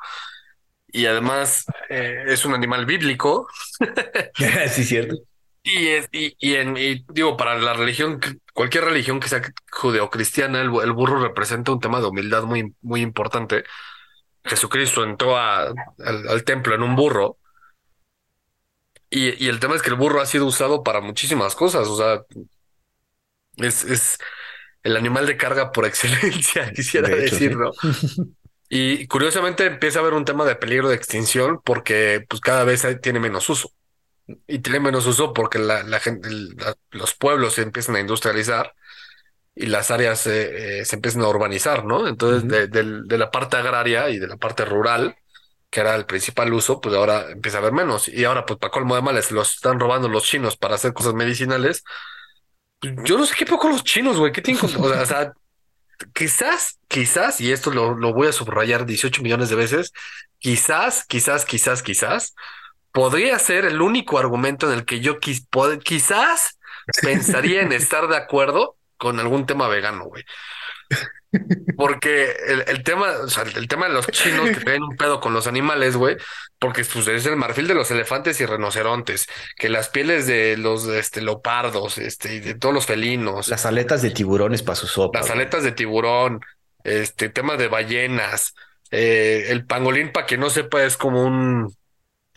[0.88, 3.48] Y además eh, es un animal bíblico.
[4.70, 5.18] sí, cierto.
[5.64, 8.20] Y, es, y, y, en, y digo, para la religión,
[8.54, 9.42] cualquier religión que sea
[9.72, 13.64] judeocristiana, el, el burro representa un tema de humildad muy, muy importante.
[14.46, 17.40] Jesucristo entró a, al templo en un burro
[19.10, 21.88] Y, y el tema es que el burro ha sido usado para muchísimas cosas.
[21.88, 22.24] O sea,
[23.58, 24.18] es, es
[24.84, 27.58] el animal de carga por excelencia, quisiera De hecho, decir, sí.
[27.58, 27.76] ¿no?
[28.70, 32.86] Y curiosamente empieza a haber un tema de peligro de extinción porque pues cada vez
[33.02, 33.72] tiene menos uso.
[34.48, 38.74] Y tiene menos uso porque la, la gente, la- los pueblos se empiezan a industrializar
[39.56, 42.08] y las áreas eh, eh, se empiezan a urbanizar, ¿no?
[42.08, 42.50] Entonces, Ujú.
[42.50, 45.16] de, de la parte agraria y de la parte rural,
[45.70, 48.08] que era el principal uso, pues ahora empieza a haber menos.
[48.10, 51.14] Y ahora, pues para colmo de males, los están robando los chinos para hacer cosas
[51.16, 51.84] medicinales.
[53.06, 55.34] Yo no sé qué poco los chinos, güey, ¿qué tienen con- o sea,
[56.14, 59.94] quizás, quizás, y esto lo, lo voy a subrayar 18 millones de veces,
[60.40, 62.36] quizás, quizás, quizás, quizás,
[62.92, 66.60] podría ser el único argumento en el que yo pod- quizás
[67.02, 70.24] pensaría en estar de acuerdo con algún tema vegano, güey.
[71.76, 75.20] Porque el, el tema, o sea, el tema de los chinos que tienen un pedo
[75.20, 76.16] con los animales, güey,
[76.60, 79.28] porque pues, es el marfil de los elefantes y rinocerontes,
[79.58, 84.02] que las pieles de los este, leopardos, este, y de todos los felinos, Las aletas
[84.04, 85.20] de tiburones para su sopa.
[85.20, 85.40] las güey.
[85.40, 86.42] aletas de tiburón,
[86.84, 88.54] este tema de ballenas,
[88.92, 91.76] eh, el pangolín, para que no sepa, es como un,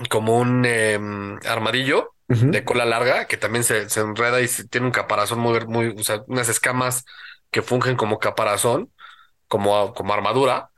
[0.08, 4.86] como un em, armadillo de cola larga que también se, se enreda y se- tiene
[4.86, 7.04] un caparazón muy, muy, o sea, unas escamas
[7.50, 8.92] que fungen como caparazón,
[9.48, 10.70] como, como armadura.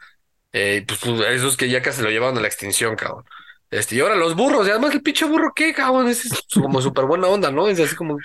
[0.53, 3.25] Eh, pues pues, esos que ya casi lo llevaron a la extinción, cabrón.
[3.71, 6.09] Este, y ahora los burros, y además el pinche burro, ¿qué, cabrón?
[6.09, 7.69] Ese Es como súper buena onda, ¿no?
[7.69, 8.17] Es así como,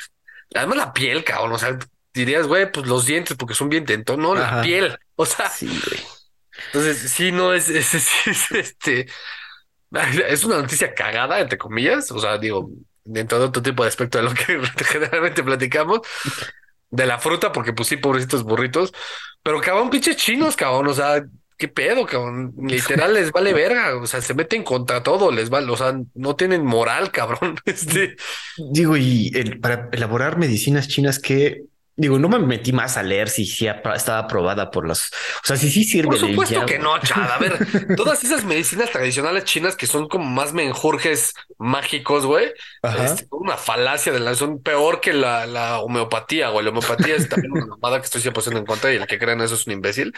[0.56, 1.78] además la piel, cabrón, o sea,
[2.14, 5.68] dirías, güey, pues los dientes porque son bien tentón, no, la piel, o sea, Sí,
[5.68, 6.02] güey.
[6.68, 9.08] entonces sí, no, es, es, es, es, este,
[10.28, 12.70] es una noticia cagada, entre comillas, o sea, digo,
[13.04, 16.02] dentro de otro tipo de aspecto de lo que generalmente platicamos,
[16.94, 18.94] de la fruta, porque pues sí, pobrecitos burritos,
[19.44, 21.24] pero cabrón, pinches chinos, cabrón, o sea,
[21.58, 25.72] qué pedo, cabrón, literal les vale verga, o sea, se meten contra todo, les vale,
[25.72, 28.16] o sea, no tienen moral, cabrón, este,
[28.72, 31.64] Digo, y el- para elaborar medicinas chinas que,
[31.96, 35.12] digo, no me metí más a leer si, apro- estaba aprobada por las,
[35.44, 37.58] o sea, si sí sirve por supuesto que no, a ver,
[37.96, 42.52] todas esas medicinas tradicionales chinas que son como más menjurjes mágicos, güey,
[43.06, 47.30] este, una falacia de la, son peor que la, la homeopatía, güey, la homeopatía es
[47.30, 49.68] también una mamada que estoy 100% en contra y el que crea en eso es
[49.68, 50.14] un imbécil,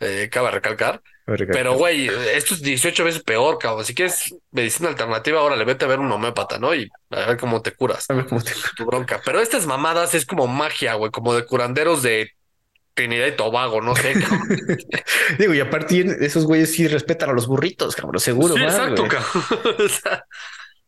[0.00, 1.02] eh, cabe recalcar.
[1.26, 3.84] Pero, güey, esto es 18 veces peor, cabrón.
[3.84, 6.74] Si quieres medicina alternativa, ahora le vete a ver un homeópata, ¿no?
[6.74, 8.04] Y a ver cómo te curas.
[8.10, 9.20] A ver cómo te- Tu bronca.
[9.24, 12.30] Pero estas mamadas es como magia, güey, como de curanderos de
[12.92, 14.14] Trinidad y Tobago, no sé.
[15.38, 19.08] Digo, y aparte esos güeyes sí respetan a los burritos, cabrón, seguro, Sí, más, exacto,
[19.08, 19.76] cabrón.
[19.84, 20.24] O sea,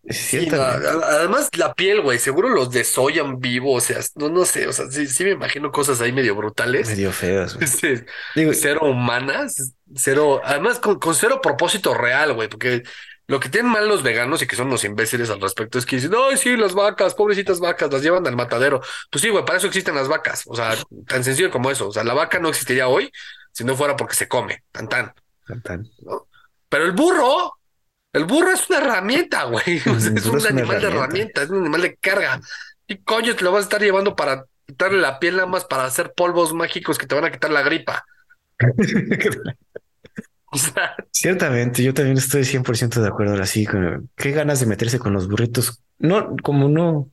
[0.09, 4.67] sí, no, además, la piel, güey, seguro los desollan vivo, o sea, no, no sé,
[4.67, 6.89] o sea, sí, sí me imagino cosas ahí medio brutales.
[6.89, 8.05] medio feas, güey.
[8.35, 12.83] Digo, cero humanas, cero, además con, con cero propósito real, güey, porque
[13.29, 15.97] lo que tienen mal los veganos y que son los imbéciles al respecto es que
[15.97, 18.81] dicen, ay, sí, las vacas, pobrecitas vacas, las llevan al matadero.
[19.11, 20.77] Pues sí, güey, para eso existen las vacas, o sea,
[21.07, 23.11] tan sencillo como eso, o sea, la vaca no existiría hoy
[23.53, 25.13] si no fuera porque se come, tan tan,
[25.47, 25.89] tan, tan.
[26.03, 26.29] ¿no?
[26.69, 27.59] Pero el burro,
[28.17, 30.89] el burro es una herramienta, güey, o sea, El es un es animal de herramienta.
[30.89, 32.41] herramienta, es un animal de carga.
[32.87, 35.85] ¿Y coño te lo vas a estar llevando para quitarle la piel nada más para
[35.85, 38.05] hacer polvos mágicos que te van a quitar la gripa?
[40.57, 44.99] O sea, Ciertamente, yo también estoy 100% de acuerdo así con qué ganas de meterse
[44.99, 45.81] con los burritos.
[45.99, 47.09] No, como no,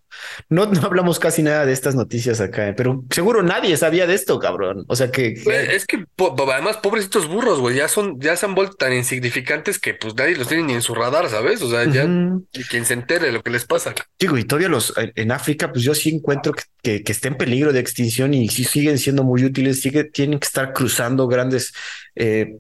[0.49, 4.39] no, no hablamos casi nada de estas noticias acá, pero seguro nadie sabía de esto,
[4.39, 4.83] cabrón.
[4.89, 8.45] O sea que, Güey, Es que po- además, pobrecitos burros, güey, ya son, ya se
[8.45, 11.61] han vuelto tan insignificantes que pues nadie los tiene ni en su radar, ¿sabes?
[11.61, 13.93] O sea, ya ni quien se entere de lo que les pasa.
[14.19, 17.29] Digo, y todavía los en en África, pues yo sí encuentro que, que, que está
[17.29, 21.27] en peligro de extinción y sí siguen siendo muy útiles, sigue, tienen que estar cruzando
[21.29, 21.71] grandes
[22.15, 22.57] eh,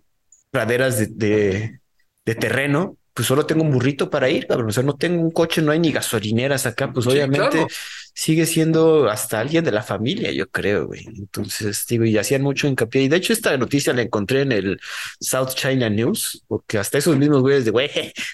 [0.53, 1.81] praderas de, de,
[2.25, 2.97] de terreno.
[3.15, 4.69] Pues solo tengo un burrito para ir, cabrón.
[4.69, 6.91] O sea, no tengo un coche, no hay ni gasolineras acá.
[6.93, 7.67] Pues Sí, obviamente claro.
[8.15, 11.05] sigue siendo hasta alguien de la familia, yo creo, güey.
[11.07, 13.03] Entonces, digo, y hacían mucho hincapié.
[13.03, 14.79] Y de hecho, esta noticia la encontré en el
[15.19, 17.89] South China News, porque hasta esos mismos güeyes de, güey,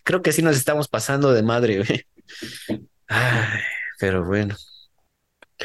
[0.05, 2.05] creo que sí nos estamos pasando de madre, güey.
[3.07, 3.59] Ay,
[3.99, 4.55] pero bueno.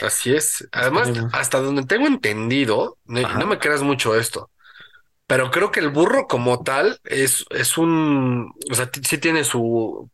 [0.02, 0.66] Así es.
[0.72, 1.34] Además, Esperemos.
[1.34, 3.38] hasta donde tengo entendido, Ajá.
[3.38, 4.50] no me creas mucho esto,
[5.26, 10.10] pero creo que el burro como tal es, es un, o sea, sí tiene su,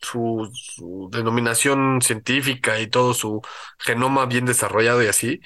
[0.00, 3.42] su, su denominación científica y todo su
[3.78, 5.40] genoma bien desarrollado y así.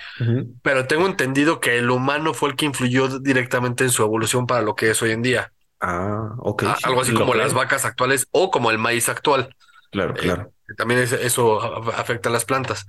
[0.62, 4.62] Pero tengo entendido que el humano fue el que influyó directamente en su evolución para
[4.62, 5.52] lo que es hoy en día.
[5.80, 6.64] Ah, ok.
[6.84, 7.44] Algo así lo como creo.
[7.44, 9.54] las vacas actuales o como el maíz actual.
[9.90, 10.52] Claro, Eh, claro.
[10.76, 12.84] También es- eso afecta a las plantas.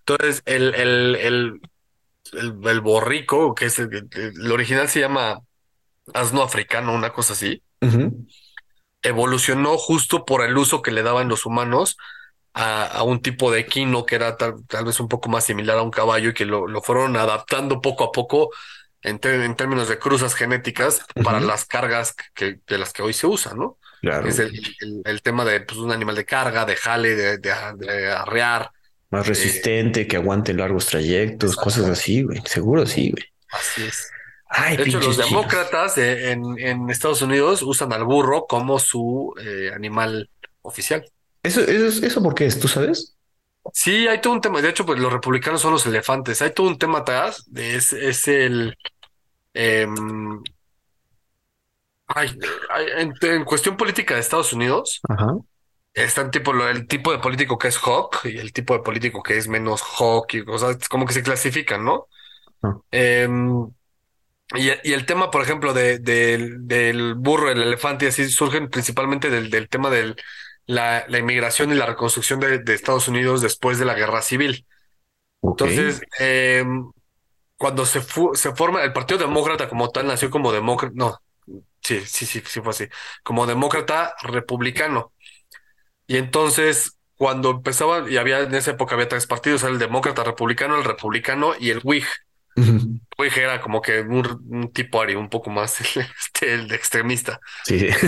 [0.00, 1.60] Entonces, el, el, el,
[2.64, 5.40] el, borrico, que es el original se llama
[6.12, 7.62] asno africano, una cosa así,
[9.02, 11.96] evolucionó justo por el uso que le daban los humanos
[12.54, 15.90] a, un tipo de equino que era tal, vez un poco más similar a un
[15.90, 18.50] caballo y que lo, lo fueron adaptando poco a poco
[19.02, 23.26] en, en términos de cruzas genéticas para las cargas que, de las que hoy se
[23.26, 23.78] usan, ¿no?
[24.00, 24.28] Claro.
[24.28, 27.52] Es el, el, tema de pues, un animal de carga, de jale, de, de,
[28.10, 28.70] arrear.
[29.10, 32.42] Más resistente, que aguante largos trayectos, cosas así, güey.
[32.44, 33.24] Seguro sí, güey.
[33.50, 34.10] Así es.
[34.56, 39.72] Ay, de hecho, los demócratas en, en, Estados Unidos usan al burro como su eh,
[39.74, 40.30] animal
[40.62, 41.04] oficial.
[41.42, 42.60] ¿Eso, eso, ¿Eso por qué es?
[42.60, 43.16] ¿Tú sabes?
[43.72, 44.62] Sí, hay todo un tema.
[44.62, 46.40] De hecho, pues los republicanos son los elefantes.
[46.40, 47.44] Hay todo un tema atrás.
[47.52, 48.76] Es, es el.
[49.54, 50.40] Em,
[53.22, 55.00] en, cuestión política de Estados Unidos,
[55.92, 59.36] están tipo el tipo de político que es hawk y el tipo de político que
[59.36, 62.06] es menos hawk, y, sea, como que se clasifican, ¿no?
[62.90, 63.68] Em,
[64.54, 69.68] y, el tema, por ejemplo, de, del burro, el elefante, y así surgen principalmente del,
[69.68, 70.14] tema de
[70.66, 74.66] la, inmigración y la reconstrucción de, Estados Unidos después de la guerra civil.
[75.42, 76.90] Entonces, em,
[77.56, 78.00] cuando se,
[78.34, 81.18] se forma el Partido Demócrata como tal, nació como demócrata, no,
[81.82, 82.86] sí, sí, sí, sí fue así,
[83.22, 85.12] como demócrata republicano.
[86.06, 90.76] Y entonces, cuando empezaba, y había en esa época había tres partidos, el demócrata republicano,
[90.76, 91.80] el republicano y el
[92.56, 97.40] Whig era como que un, tipo ari, un poco más este, el extremista.
[97.64, 97.88] Sí.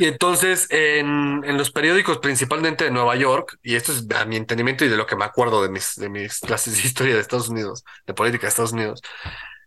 [0.00, 4.36] Y entonces en, en, los periódicos, principalmente de Nueva York, y esto es a mi
[4.36, 7.20] entendimiento y de lo que me acuerdo de mis, de mis clases de historia de
[7.20, 9.02] Estados Unidos, de política de Estados Unidos,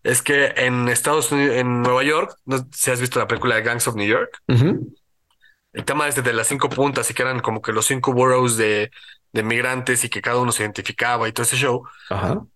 [0.04, 3.62] es que en Estados Unidos, en Nueva York, no si has visto la película de
[3.62, 4.41] Gangs of New York.
[4.47, 8.56] El tema este de las cinco puntas y que eran como que los cinco boroughs
[8.56, 8.89] de,
[9.34, 11.84] de migrantes y que cada uno se identificaba y todo ese show.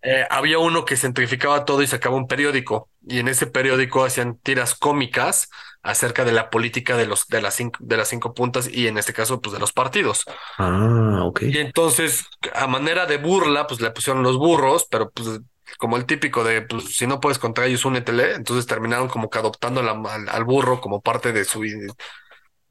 [0.02, 4.36] Eh, había uno que centrificaba todo y sacaba un periódico y en ese periódico hacían
[4.38, 5.48] tiras cómicas
[5.82, 8.98] acerca de la política de los de las cinco de las cinco puntas y en
[8.98, 10.24] este caso pues de los partidos.
[10.58, 11.42] Ah, ok.
[11.42, 15.40] Y entonces a manera de burla pues le pusieron los burros, pero pues
[15.78, 18.34] como el típico de, pues, si no puedes contra ellos, únetele.
[18.34, 21.62] Entonces terminaron como que adoptando al, burro como parte de su,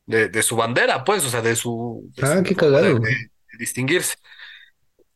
[0.05, 2.09] de, de, su bandera, pues, o sea, de su.
[2.23, 2.99] ah, qué cagado.
[2.99, 4.15] De, distinguirse.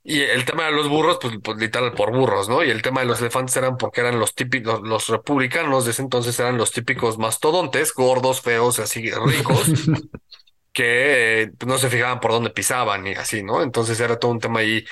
[0.04, 2.64] Y el tema de los burros, pues, pues, literal por burros, ¿no?
[2.64, 6.02] Y el tema de los elefantes eran porque eran los típicos, los republicanos de ese
[6.02, 9.66] entonces eran los típicos mastodontes, gordos, feos, así ricos,
[10.74, 13.62] que pues, no se fijaban por dónde pisaban y así, ¿no?
[13.62, 14.86] Entonces era todo un tema ahí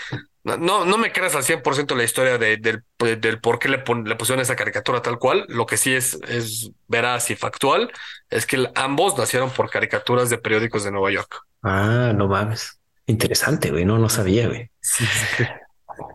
[0.55, 2.83] no, no me creas al 100% la historia de, del,
[3.19, 5.45] del por qué le, le, pusieron esa caricatura tal cual.
[5.49, 7.91] Lo que sí es, es veraz y factual
[8.29, 11.43] es que ambos nacieron por caricaturas de periódicos de Nueva York.
[11.63, 12.76] Ah, no mames.
[13.07, 13.85] Interesante, güey.
[13.85, 14.69] No, no sabía, güey.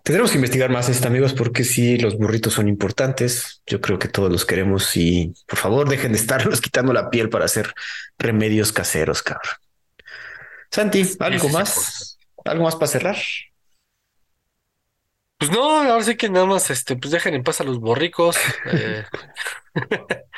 [0.04, 3.62] Tendremos que investigar más esto, amigos, porque sí, los burritos son importantes.
[3.66, 7.28] Yo creo que todos los queremos y por favor dejen de estarlos quitando la piel
[7.28, 7.74] para hacer
[8.18, 9.54] remedios caseros, cabrón.
[10.70, 12.18] Santi, ¿algo más?
[12.44, 13.16] ¿Algo más para cerrar?
[15.38, 18.36] Pues no, ahora sí que nada más, este, pues dejen en paz a los borricos.
[18.66, 19.04] Eh,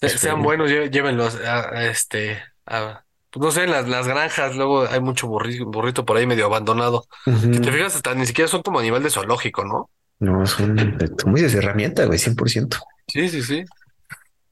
[0.08, 5.00] sean buenos, llévenlos a, este, a, pues no sé, en las, las granjas, luego hay
[5.00, 7.06] mucho burrito, por ahí medio abandonado.
[7.24, 9.88] Si te fijas, hasta ni siquiera son como a nivel de zoológico, ¿no?
[10.18, 12.78] No, son muy de herramienta, güey, 100%.
[13.08, 13.64] Sí, sí, sí.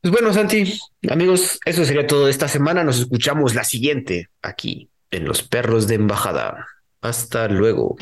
[0.01, 2.83] Pues bueno, Santi, amigos, eso sería todo esta semana.
[2.83, 6.67] Nos escuchamos la siguiente aquí en Los Perros de Embajada.
[7.03, 7.97] Hasta luego.